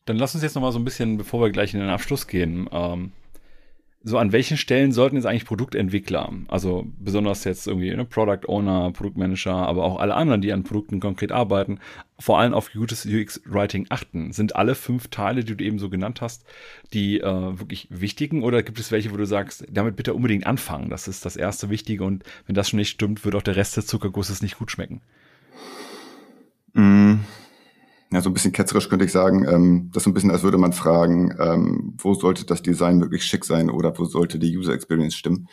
Dann 0.05 0.17
lass 0.17 0.37
uns 0.37 0.45
jetzt 0.45 0.55
noch 0.55 0.63
mal 0.63 0.71
so 0.71 0.79
ein 0.79 0.85
bisschen, 0.85 1.17
bevor 1.17 1.41
wir 1.41 1.51
gleich 1.51 1.75
in 1.75 1.81
den 1.81 1.91
Abschluss 1.91 2.29
gehen, 2.29 2.69
ähm, 2.71 3.11
so 4.09 4.19
an 4.19 4.31
welchen 4.31 4.57
Stellen 4.57 4.93
sollten 4.93 5.17
jetzt 5.17 5.27
eigentlich 5.27 5.45
Produktentwickler, 5.45 6.33
also 6.47 6.87
besonders 7.01 7.43
jetzt 7.43 7.67
irgendwie 7.67 7.93
ne, 7.93 8.05
Product 8.05 8.47
Owner, 8.47 8.93
Produktmanager, 8.93 9.53
aber 9.53 9.83
auch 9.83 9.99
alle 9.99 10.15
anderen, 10.15 10.41
die 10.41 10.53
an 10.53 10.63
Produkten 10.63 11.01
konkret 11.01 11.33
arbeiten, 11.33 11.81
vor 12.17 12.39
allem 12.39 12.55
auf 12.55 12.71
gutes 12.73 13.05
UX-Writing 13.05 13.87
achten? 13.89 14.31
Sind 14.31 14.55
alle 14.55 14.77
fünf 14.77 15.09
Teile, 15.09 15.43
die 15.43 15.57
du 15.57 15.65
eben 15.65 15.81
so 15.81 15.91
genannt 15.91 16.21
hast, 16.21 16.45
die 16.93 17.19
äh, 17.19 17.59
wirklich 17.59 17.89
wichtigen 17.91 18.45
oder 18.45 18.63
gibt 18.63 18.79
es 18.79 18.93
welche, 18.93 19.11
wo 19.11 19.17
du 19.17 19.27
sagst, 19.27 19.67
damit 19.73 19.97
bitte 19.97 20.15
unbedingt 20.15 20.47
anfangen? 20.47 20.89
Das 20.89 21.09
ist 21.09 21.25
das 21.25 21.35
erste 21.35 21.69
Wichtige 21.69 22.05
und 22.05 22.23
wenn 22.47 22.55
das 22.55 22.69
schon 22.71 22.79
nicht 22.79 22.91
stimmt, 22.91 23.25
wird 23.25 23.35
auch 23.35 23.43
der 23.43 23.57
Rest 23.57 23.77
des 23.77 23.89
Zuckergusses 23.89 24.41
nicht 24.41 24.57
gut 24.57 24.71
schmecken. 24.71 25.01
Mm 26.75 27.17
ja, 28.13 28.21
so 28.21 28.31
ein 28.31 28.35
bisschen 28.35 28.53
ketzerisch 28.53 28.89
könnte 28.89 29.05
ich 29.05 29.13
sagen, 29.13 29.47
ähm, 29.49 29.91
das 29.93 30.05
ist 30.05 30.07
ein 30.07 30.15
bisschen, 30.15 30.31
als 30.31 30.43
würde 30.43 30.59
man 30.59 30.73
fragen, 30.73 31.35
ähm, 31.39 31.95
wo 31.99 32.15
sollte 32.15 32.47
das 32.47 32.63
Design 32.63 33.01
wirklich 33.01 33.25
schick 33.25 33.45
sein 33.45 33.69
oder 33.71 33.99
wo 33.99 34.05
sollte 34.05 34.39
die 34.39 34.57
User 34.57 34.73
Experience 34.73 35.17
stimmen? 35.17 35.49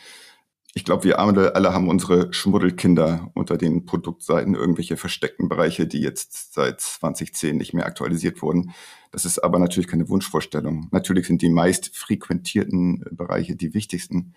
Ich 0.76 0.84
glaube, 0.84 1.04
wir 1.04 1.20
alle, 1.20 1.54
alle 1.54 1.72
haben 1.72 1.88
unsere 1.88 2.32
Schmuddelkinder 2.32 3.30
unter 3.34 3.56
den 3.56 3.86
Produktseiten, 3.86 4.56
irgendwelche 4.56 4.96
versteckten 4.96 5.48
Bereiche, 5.48 5.86
die 5.86 6.00
jetzt 6.00 6.52
seit 6.52 6.80
2010 6.80 7.56
nicht 7.56 7.74
mehr 7.74 7.86
aktualisiert 7.86 8.42
wurden. 8.42 8.72
Das 9.12 9.24
ist 9.24 9.38
aber 9.38 9.60
natürlich 9.60 9.86
keine 9.86 10.08
Wunschvorstellung. 10.08 10.88
Natürlich 10.90 11.28
sind 11.28 11.42
die 11.42 11.48
meist 11.48 11.96
frequentierten 11.96 13.04
Bereiche 13.12 13.54
die 13.54 13.72
wichtigsten. 13.72 14.34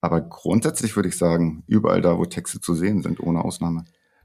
Aber 0.00 0.20
grundsätzlich 0.22 0.96
würde 0.96 1.08
ich 1.08 1.16
sagen, 1.16 1.62
überall 1.68 2.02
da, 2.02 2.18
wo 2.18 2.24
Texte 2.24 2.60
zu 2.60 2.74
sehen 2.74 3.02
sind, 3.02 3.20
ohne 3.20 3.44
Ausnahme. 3.44 3.84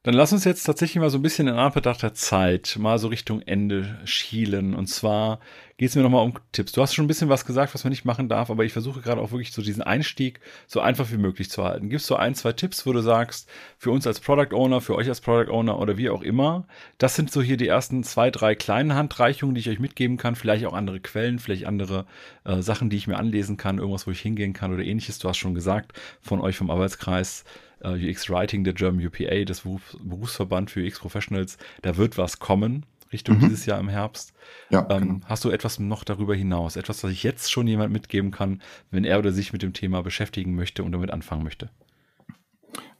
Dann 0.09 0.17
lass 0.17 0.33
uns 0.33 0.43
jetzt 0.43 0.63
tatsächlich 0.63 0.99
mal 0.99 1.11
so 1.11 1.19
ein 1.19 1.21
bisschen 1.21 1.47
in 1.47 1.53
Anbetracht 1.53 2.01
der 2.01 2.15
Zeit 2.15 2.77
mal 2.79 2.97
so 2.97 3.09
Richtung 3.09 3.43
Ende 3.43 3.99
schielen. 4.05 4.73
Und 4.73 4.87
zwar 4.87 5.39
geht 5.77 5.89
es 5.89 5.95
mir 5.95 6.01
nochmal 6.01 6.25
um 6.25 6.33
Tipps. 6.51 6.71
Du 6.71 6.81
hast 6.81 6.95
schon 6.95 7.05
ein 7.05 7.07
bisschen 7.07 7.29
was 7.29 7.45
gesagt, 7.45 7.75
was 7.75 7.83
man 7.83 7.91
nicht 7.91 8.05
machen 8.05 8.27
darf, 8.27 8.49
aber 8.49 8.65
ich 8.65 8.73
versuche 8.73 9.01
gerade 9.01 9.21
auch 9.21 9.29
wirklich 9.29 9.51
so 9.51 9.61
diesen 9.61 9.83
Einstieg 9.83 10.39
so 10.65 10.79
einfach 10.79 11.11
wie 11.11 11.19
möglich 11.19 11.51
zu 11.51 11.63
halten. 11.63 11.89
Gibst 11.89 12.09
du 12.09 12.15
ein, 12.15 12.33
zwei 12.33 12.53
Tipps, 12.53 12.87
wo 12.87 12.91
du 12.91 13.01
sagst, 13.01 13.47
für 13.77 13.91
uns 13.91 14.07
als 14.07 14.19
Product 14.19 14.51
Owner, 14.51 14.81
für 14.81 14.95
euch 14.95 15.07
als 15.07 15.21
Product 15.21 15.51
Owner 15.53 15.77
oder 15.77 15.95
wie 15.95 16.09
auch 16.09 16.23
immer, 16.23 16.65
das 16.97 17.15
sind 17.15 17.31
so 17.31 17.43
hier 17.43 17.57
die 17.57 17.67
ersten 17.67 18.03
zwei, 18.03 18.31
drei 18.31 18.55
kleinen 18.55 18.95
Handreichungen, 18.95 19.53
die 19.53 19.61
ich 19.61 19.69
euch 19.69 19.79
mitgeben 19.79 20.17
kann. 20.17 20.35
Vielleicht 20.35 20.65
auch 20.65 20.73
andere 20.73 21.01
Quellen, 21.01 21.37
vielleicht 21.37 21.67
andere 21.67 22.07
äh, 22.45 22.63
Sachen, 22.63 22.89
die 22.89 22.97
ich 22.97 23.05
mir 23.05 23.17
anlesen 23.17 23.57
kann, 23.57 23.77
irgendwas, 23.77 24.07
wo 24.07 24.11
ich 24.11 24.21
hingehen 24.21 24.53
kann 24.53 24.73
oder 24.73 24.83
ähnliches. 24.83 25.19
Du 25.19 25.29
hast 25.29 25.37
schon 25.37 25.53
gesagt, 25.53 25.93
von 26.19 26.41
euch 26.41 26.57
vom 26.57 26.71
Arbeitskreis 26.71 27.45
äh, 27.81 28.09
UX 28.09 28.29
Writing 28.29 28.63
der 28.63 28.73
German 28.73 29.05
UPA, 29.05 29.43
des 29.45 29.63
Berufsverband 30.03 30.71
für 30.71 30.85
UX 30.85 30.99
Professionals, 30.99 31.57
da 31.81 31.97
wird 31.97 32.17
was 32.17 32.39
kommen. 32.39 32.85
Richtung 33.11 33.37
mhm. 33.37 33.41
dieses 33.41 33.65
Jahr 33.65 33.79
im 33.79 33.89
Herbst. 33.89 34.33
Ja, 34.69 34.85
ähm, 34.91 35.01
genau. 35.01 35.25
Hast 35.25 35.43
du 35.43 35.49
etwas 35.49 35.79
noch 35.79 36.03
darüber 36.03 36.35
hinaus? 36.35 36.75
Etwas, 36.75 37.03
was 37.03 37.11
ich 37.11 37.23
jetzt 37.23 37.51
schon 37.51 37.65
jemand 37.65 37.91
mitgeben 37.91 38.29
kann, 38.29 38.61
wenn 38.91 39.03
er 39.03 39.17
oder 39.17 39.31
sich 39.31 39.51
mit 39.51 39.63
dem 39.63 39.73
Thema 39.73 40.03
beschäftigen 40.03 40.53
möchte 40.53 40.83
und 40.83 40.91
damit 40.91 41.09
anfangen 41.09 41.43
möchte? 41.43 41.71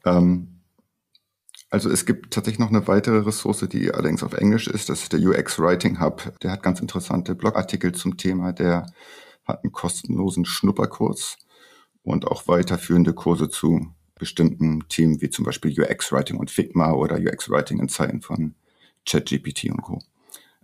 Ähm, 0.05 0.61
Also 1.69 1.91
es 1.91 2.07
gibt 2.07 2.33
tatsächlich 2.33 2.59
noch 2.59 2.69
eine 2.69 2.87
weitere 2.87 3.19
Ressource, 3.19 3.67
die 3.69 3.91
allerdings 3.93 4.23
auf 4.23 4.33
Englisch 4.33 4.67
ist. 4.67 4.89
Das 4.89 5.03
ist 5.03 5.13
der 5.13 5.19
UX 5.19 5.59
Writing 5.59 5.99
Hub. 5.99 6.33
Der 6.41 6.51
hat 6.51 6.63
ganz 6.63 6.79
interessante 6.79 7.35
Blogartikel 7.35 7.91
zum 7.91 8.17
Thema. 8.17 8.51
Der 8.53 8.87
hat 9.45 9.63
einen 9.63 9.71
kostenlosen 9.71 10.45
Schnupperkurs 10.45 11.37
und 12.01 12.25
auch 12.25 12.47
weiterführende 12.47 13.13
Kurse 13.13 13.49
zu 13.49 13.93
bestimmten 14.19 14.87
Themen 14.89 15.21
wie 15.21 15.31
zum 15.31 15.45
Beispiel 15.45 15.73
UX 15.79 16.11
Writing 16.11 16.37
und 16.37 16.51
Figma 16.51 16.91
oder 16.91 17.17
UX 17.17 17.49
Writing 17.49 17.79
in 17.79 17.89
Zeiten 17.89 18.21
von 18.21 18.53
ChatGPT 19.07 19.71
und 19.71 19.81
Co. 19.81 19.99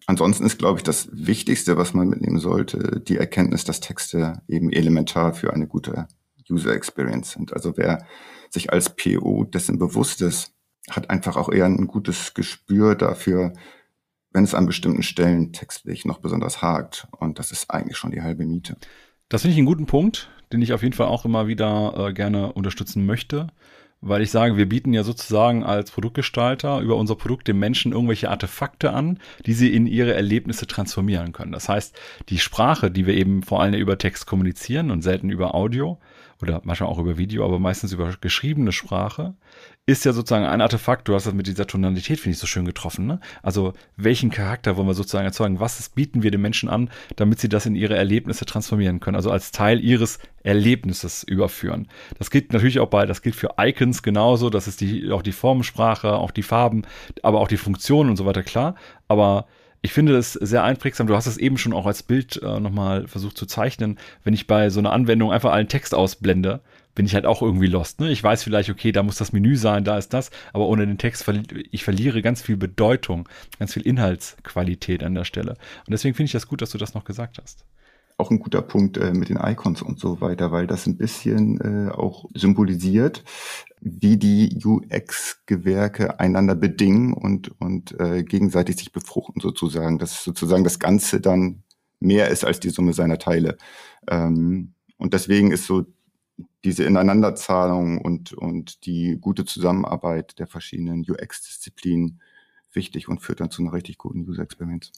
Ansonsten 0.05 0.45
ist, 0.45 0.59
glaube 0.59 0.79
ich, 0.79 0.83
das 0.83 1.09
Wichtigste, 1.11 1.77
was 1.77 1.95
man 1.95 2.09
mitnehmen 2.09 2.37
sollte, 2.37 3.01
die 3.01 3.17
Erkenntnis, 3.17 3.63
dass 3.63 3.79
Texte 3.79 4.43
eben 4.47 4.71
elementar 4.71 5.33
für 5.33 5.51
eine 5.51 5.65
gute 5.65 6.07
User 6.47 6.73
Experience 6.75 7.31
sind. 7.31 7.53
Also 7.53 7.75
wer 7.75 8.05
sich 8.51 8.71
als 8.71 8.95
PO 8.95 9.45
dessen 9.45 9.79
bewusst 9.79 10.21
ist, 10.21 10.53
hat 10.91 11.09
einfach 11.09 11.37
auch 11.37 11.51
eher 11.51 11.65
ein 11.65 11.87
gutes 11.87 12.35
Gespür 12.35 12.93
dafür, 12.93 13.53
wenn 14.31 14.43
es 14.43 14.53
an 14.53 14.67
bestimmten 14.67 15.01
Stellen 15.01 15.53
textlich 15.53 16.05
noch 16.05 16.19
besonders 16.19 16.61
hakt. 16.61 17.07
Und 17.11 17.39
das 17.39 17.51
ist 17.51 17.71
eigentlich 17.71 17.97
schon 17.97 18.11
die 18.11 18.21
halbe 18.21 18.45
Miete. 18.45 18.75
Das 19.29 19.41
finde 19.41 19.53
ich 19.53 19.57
einen 19.57 19.65
guten 19.65 19.87
Punkt, 19.87 20.29
den 20.51 20.62
ich 20.62 20.73
auf 20.73 20.84
jeden 20.84 20.93
Fall 20.93 21.08
auch 21.08 21.25
immer 21.25 21.47
wieder 21.47 21.93
äh, 21.97 22.13
gerne 22.13 22.53
unterstützen 22.53 23.05
möchte 23.05 23.47
weil 24.05 24.21
ich 24.21 24.29
sage, 24.29 24.55
wir 24.55 24.69
bieten 24.69 24.93
ja 24.93 25.03
sozusagen 25.03 25.63
als 25.63 25.89
Produktgestalter 25.89 26.79
über 26.79 26.95
unser 26.95 27.15
Produkt 27.15 27.47
den 27.47 27.58
Menschen 27.58 27.91
irgendwelche 27.91 28.29
Artefakte 28.29 28.91
an, 28.91 29.19
die 29.47 29.53
sie 29.53 29.73
in 29.73 29.88
ihre 29.88 30.13
Erlebnisse 30.13 30.67
transformieren 30.67 31.34
können. 31.34 31.51
Das 31.51 31.69
heißt, 31.69 31.97
die 32.29 32.38
Sprache, 32.38 32.91
die 32.91 33.08
wir 33.08 33.15
eben 33.15 33.41
vor 33.41 33.62
allem 33.62 33.73
über 33.73 33.97
Text 33.97 34.27
kommunizieren 34.27 34.91
und 34.91 35.01
selten 35.01 35.31
über 35.31 35.55
Audio, 35.55 35.97
oder 36.41 36.62
manchmal 36.65 36.89
auch 36.89 36.99
über 36.99 37.17
Video, 37.17 37.45
aber 37.45 37.60
meistens 37.60 37.93
über 37.93 38.13
geschriebene 38.19 38.73
Sprache, 38.73 39.34
ist 39.87 40.03
ja 40.03 40.13
sozusagen 40.13 40.45
ein 40.45 40.61
Artefakt. 40.61 41.07
Du 41.07 41.13
hast 41.13 41.27
das 41.27 41.33
mit 41.33 41.45
dieser 41.45 41.67
Tonalität, 41.67 42.19
finde 42.19 42.33
ich, 42.33 42.39
so 42.39 42.47
schön 42.47 42.65
getroffen. 42.65 43.05
Ne? 43.05 43.19
Also 43.43 43.73
welchen 43.97 44.31
Charakter 44.31 44.77
wollen 44.77 44.87
wir 44.87 44.95
sozusagen 44.95 45.25
erzeugen? 45.25 45.59
Was 45.59 45.89
bieten 45.89 46.23
wir 46.23 46.31
den 46.31 46.41
Menschen 46.41 46.69
an, 46.69 46.89
damit 47.17 47.39
sie 47.39 47.49
das 47.49 47.67
in 47.67 47.75
ihre 47.75 47.95
Erlebnisse 47.95 48.45
transformieren 48.45 48.99
können? 48.99 49.15
Also 49.15 49.29
als 49.29 49.51
Teil 49.51 49.79
ihres 49.79 50.17
Erlebnisses 50.41 51.23
überführen. 51.23 51.87
Das 52.17 52.31
gilt 52.31 52.51
natürlich 52.51 52.79
auch 52.79 52.89
bei, 52.89 53.05
das 53.05 53.21
gilt 53.21 53.35
für 53.35 53.55
Icons 53.59 54.01
genauso. 54.01 54.49
Das 54.49 54.67
ist 54.67 54.81
die, 54.81 55.11
auch 55.11 55.21
die 55.21 55.31
Formensprache, 55.31 56.13
auch 56.13 56.31
die 56.31 56.43
Farben, 56.43 56.81
aber 57.21 57.39
auch 57.39 57.47
die 57.47 57.57
Funktionen 57.57 58.09
und 58.09 58.17
so 58.17 58.25
weiter, 58.25 58.41
klar. 58.41 58.75
Aber 59.07 59.45
ich 59.83 59.93
finde 59.93 60.13
das 60.13 60.33
sehr 60.33 60.63
einprägsam. 60.63 61.05
Du 61.05 61.15
hast 61.15 61.27
es 61.27 61.37
eben 61.37 61.59
schon 61.59 61.73
auch 61.73 61.85
als 61.85 62.01
Bild 62.01 62.41
äh, 62.41 62.59
nochmal 62.59 63.07
versucht 63.07 63.37
zu 63.37 63.45
zeichnen. 63.45 63.99
Wenn 64.23 64.33
ich 64.33 64.47
bei 64.47 64.71
so 64.71 64.79
einer 64.79 64.91
Anwendung 64.91 65.31
einfach 65.31 65.51
allen 65.51 65.67
Text 65.67 65.93
ausblende, 65.93 66.61
bin 66.95 67.05
ich 67.05 67.13
halt 67.13 67.25
auch 67.25 67.41
irgendwie 67.41 67.67
lost. 67.67 67.99
Ne? 67.99 68.10
Ich 68.10 68.23
weiß 68.23 68.43
vielleicht, 68.43 68.69
okay, 68.69 68.91
da 68.91 69.03
muss 69.03 69.17
das 69.17 69.34
Menü 69.34 69.55
sein, 69.58 69.84
da 69.84 69.97
ist 69.97 70.13
das, 70.13 70.31
aber 70.53 70.67
ohne 70.67 70.88
den 70.88 70.97
Text, 70.97 71.23
verli 71.23 71.43
ich 71.71 71.84
verliere 71.84 72.21
ganz 72.21 72.41
viel 72.41 72.58
Bedeutung, 72.58 73.29
ganz 73.60 73.73
viel 73.73 73.84
Inhaltsqualität 73.84 75.03
an 75.03 75.13
der 75.13 75.25
Stelle. 75.25 75.51
Und 75.51 75.91
deswegen 75.91 76.15
finde 76.15 76.27
ich 76.27 76.34
das 76.34 76.47
gut, 76.47 76.62
dass 76.62 76.71
du 76.71 76.77
das 76.77 76.93
noch 76.93 77.03
gesagt 77.03 77.38
hast 77.41 77.65
auch 78.17 78.31
ein 78.31 78.39
guter 78.39 78.62
Punkt 78.62 78.97
äh, 78.97 79.13
mit 79.13 79.29
den 79.29 79.38
Icons 79.38 79.81
und 79.81 79.99
so 79.99 80.21
weiter, 80.21 80.51
weil 80.51 80.67
das 80.67 80.88
ein 80.88 80.97
bisschen 80.97 81.60
äh, 81.60 81.91
auch 81.91 82.25
symbolisiert, 82.34 83.23
wie 83.81 84.17
die 84.17 84.58
UX-Gewerke 84.63 86.19
einander 86.19 86.55
bedingen 86.55 87.13
und, 87.13 87.60
und 87.60 87.99
äh, 87.99 88.23
gegenseitig 88.23 88.77
sich 88.77 88.91
befruchten 88.91 89.41
sozusagen, 89.41 89.99
dass 89.99 90.23
sozusagen 90.23 90.63
das 90.63 90.79
Ganze 90.79 91.19
dann 91.19 91.63
mehr 91.99 92.29
ist 92.29 92.45
als 92.45 92.60
die 92.60 92.69
Summe 92.69 92.93
seiner 92.93 93.17
Teile. 93.17 93.58
Ähm, 94.10 94.73
und 94.97 95.13
deswegen 95.13 95.51
ist 95.51 95.65
so 95.65 95.86
diese 96.65 96.84
Ineinanderzahlung 96.84 97.99
und, 97.99 98.34
und 98.34 98.86
die 98.86 99.17
gute 99.21 99.45
Zusammenarbeit 99.45 100.39
der 100.39 100.47
verschiedenen 100.47 101.06
UX-Disziplinen 101.08 102.19
wichtig 102.73 103.08
und 103.08 103.21
führt 103.21 103.39
dann 103.39 103.51
zu 103.51 103.62
einer 103.62 103.71
richtig 103.71 103.97
guten 103.97 104.28
User 104.28 104.43
Experience. 104.43 104.91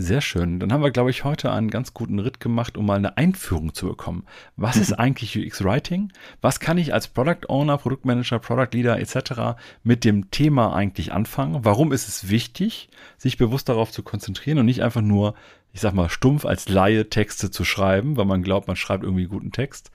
Sehr 0.00 0.20
schön. 0.20 0.60
Dann 0.60 0.72
haben 0.72 0.84
wir, 0.84 0.92
glaube 0.92 1.10
ich, 1.10 1.24
heute 1.24 1.50
einen 1.50 1.70
ganz 1.70 1.92
guten 1.92 2.20
Ritt 2.20 2.38
gemacht, 2.38 2.76
um 2.76 2.86
mal 2.86 2.98
eine 2.98 3.16
Einführung 3.16 3.74
zu 3.74 3.88
bekommen. 3.88 4.26
Was 4.54 4.76
ist 4.76 4.92
eigentlich 4.92 5.36
UX 5.36 5.64
Writing? 5.64 6.12
Was 6.40 6.60
kann 6.60 6.78
ich 6.78 6.94
als 6.94 7.08
Product 7.08 7.48
Owner, 7.48 7.78
Produktmanager, 7.78 8.38
Product 8.38 8.68
Leader 8.74 9.00
etc. 9.00 9.60
mit 9.82 10.04
dem 10.04 10.30
Thema 10.30 10.72
eigentlich 10.72 11.12
anfangen? 11.12 11.64
Warum 11.64 11.90
ist 11.90 12.06
es 12.06 12.30
wichtig, 12.30 12.90
sich 13.16 13.38
bewusst 13.38 13.68
darauf 13.68 13.90
zu 13.90 14.04
konzentrieren 14.04 14.58
und 14.58 14.66
nicht 14.66 14.84
einfach 14.84 15.02
nur, 15.02 15.34
ich 15.72 15.80
sag 15.80 15.94
mal, 15.94 16.08
stumpf 16.08 16.44
als 16.44 16.68
Laie 16.68 17.08
Texte 17.08 17.50
zu 17.50 17.64
schreiben, 17.64 18.16
weil 18.16 18.24
man 18.24 18.42
glaubt, 18.42 18.66
man 18.66 18.76
schreibt 18.76 19.04
irgendwie 19.04 19.26
guten 19.26 19.52
Text. 19.52 19.90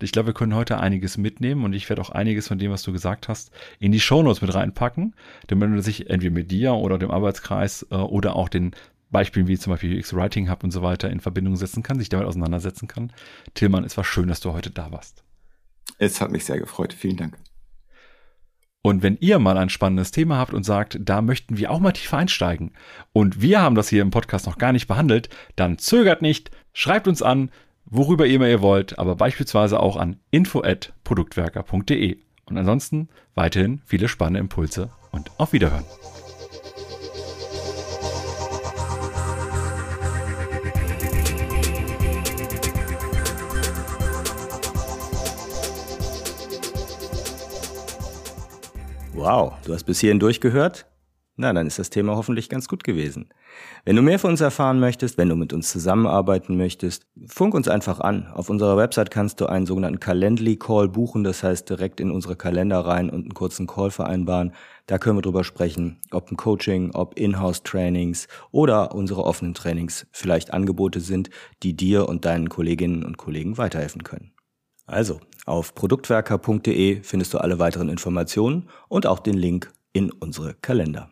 Ich 0.00 0.12
glaube, 0.12 0.28
wir 0.28 0.34
können 0.34 0.54
heute 0.54 0.78
einiges 0.78 1.18
mitnehmen 1.18 1.64
und 1.64 1.74
ich 1.74 1.88
werde 1.88 2.02
auch 2.02 2.10
einiges 2.10 2.48
von 2.48 2.58
dem, 2.58 2.70
was 2.70 2.82
du 2.82 2.92
gesagt 2.92 3.28
hast, 3.28 3.50
in 3.78 3.92
die 3.92 4.00
Shownotes 4.00 4.42
mit 4.42 4.54
reinpacken, 4.54 5.14
damit 5.46 5.70
man 5.70 5.82
sich 5.82 6.10
entweder 6.10 6.34
mit 6.34 6.50
dir 6.50 6.74
oder 6.74 6.98
dem 6.98 7.10
Arbeitskreis 7.10 7.86
äh, 7.90 7.96
oder 7.96 8.36
auch 8.36 8.48
den 8.48 8.72
Beispielen 9.10 9.48
wie 9.48 9.58
zum 9.58 9.72
Beispiel 9.72 9.98
UX 9.98 10.14
Writing 10.14 10.50
Hub 10.50 10.64
und 10.64 10.70
so 10.70 10.82
weiter 10.82 11.10
in 11.10 11.20
Verbindung 11.20 11.56
setzen 11.56 11.82
kann, 11.82 11.98
sich 11.98 12.08
damit 12.08 12.26
auseinandersetzen 12.26 12.88
kann. 12.88 13.12
Tillmann, 13.54 13.84
es 13.84 13.96
war 13.96 14.04
schön, 14.04 14.28
dass 14.28 14.40
du 14.40 14.52
heute 14.52 14.70
da 14.70 14.92
warst. 14.92 15.24
Es 15.98 16.20
hat 16.20 16.30
mich 16.30 16.44
sehr 16.44 16.58
gefreut. 16.58 16.92
Vielen 16.92 17.16
Dank. 17.16 17.38
Und 18.88 19.02
wenn 19.02 19.18
ihr 19.20 19.38
mal 19.38 19.58
ein 19.58 19.68
spannendes 19.68 20.12
Thema 20.12 20.38
habt 20.38 20.54
und 20.54 20.62
sagt, 20.62 20.96
da 20.98 21.20
möchten 21.20 21.58
wir 21.58 21.70
auch 21.70 21.78
mal 21.78 21.92
tiefer 21.92 22.16
einsteigen 22.16 22.72
und 23.12 23.42
wir 23.42 23.60
haben 23.60 23.74
das 23.74 23.90
hier 23.90 24.00
im 24.00 24.10
Podcast 24.10 24.46
noch 24.46 24.56
gar 24.56 24.72
nicht 24.72 24.86
behandelt, 24.86 25.28
dann 25.56 25.76
zögert 25.76 26.22
nicht, 26.22 26.50
schreibt 26.72 27.06
uns 27.06 27.20
an, 27.20 27.50
worüber 27.84 28.26
immer 28.26 28.48
ihr 28.48 28.62
wollt, 28.62 28.98
aber 28.98 29.14
beispielsweise 29.14 29.78
auch 29.78 29.98
an 29.98 30.16
info@produktwerker.de. 30.30 32.16
Und 32.46 32.56
ansonsten 32.56 33.10
weiterhin 33.34 33.82
viele 33.84 34.08
spannende 34.08 34.40
Impulse 34.40 34.88
und 35.10 35.38
auf 35.38 35.52
Wiederhören. 35.52 35.84
Wow, 49.18 49.54
du 49.64 49.74
hast 49.74 49.82
bis 49.82 49.98
hierhin 49.98 50.20
durchgehört? 50.20 50.86
Na, 51.34 51.52
dann 51.52 51.66
ist 51.66 51.80
das 51.80 51.90
Thema 51.90 52.14
hoffentlich 52.14 52.48
ganz 52.48 52.68
gut 52.68 52.84
gewesen. 52.84 53.30
Wenn 53.84 53.96
du 53.96 54.02
mehr 54.02 54.20
von 54.20 54.30
uns 54.30 54.40
erfahren 54.40 54.78
möchtest, 54.78 55.18
wenn 55.18 55.28
du 55.28 55.34
mit 55.34 55.52
uns 55.52 55.72
zusammenarbeiten 55.72 56.56
möchtest, 56.56 57.04
funk 57.26 57.54
uns 57.54 57.66
einfach 57.66 57.98
an. 57.98 58.28
Auf 58.28 58.48
unserer 58.48 58.76
Website 58.76 59.10
kannst 59.10 59.40
du 59.40 59.46
einen 59.46 59.66
sogenannten 59.66 59.98
Calendly-Call 59.98 60.88
buchen, 60.88 61.24
das 61.24 61.42
heißt 61.42 61.68
direkt 61.68 61.98
in 61.98 62.12
unsere 62.12 62.36
Kalender 62.36 62.78
rein 62.78 63.10
und 63.10 63.22
einen 63.22 63.34
kurzen 63.34 63.66
Call 63.66 63.90
vereinbaren. 63.90 64.52
Da 64.86 64.98
können 64.98 65.18
wir 65.18 65.22
drüber 65.22 65.42
sprechen, 65.42 66.00
ob 66.12 66.30
ein 66.30 66.36
Coaching, 66.36 66.92
ob 66.94 67.18
Inhouse-Trainings 67.18 68.28
oder 68.52 68.94
unsere 68.94 69.24
offenen 69.24 69.54
Trainings 69.54 70.06
vielleicht 70.12 70.54
Angebote 70.54 71.00
sind, 71.00 71.28
die 71.64 71.74
dir 71.74 72.08
und 72.08 72.24
deinen 72.24 72.48
Kolleginnen 72.48 73.04
und 73.04 73.16
Kollegen 73.16 73.58
weiterhelfen 73.58 74.04
können. 74.04 74.30
Also, 74.86 75.20
auf 75.48 75.74
produktwerker.de 75.74 77.02
findest 77.02 77.34
du 77.34 77.38
alle 77.38 77.58
weiteren 77.58 77.88
Informationen 77.88 78.68
und 78.88 79.06
auch 79.06 79.18
den 79.18 79.36
Link 79.36 79.72
in 79.92 80.12
unsere 80.12 80.54
Kalender. 80.54 81.10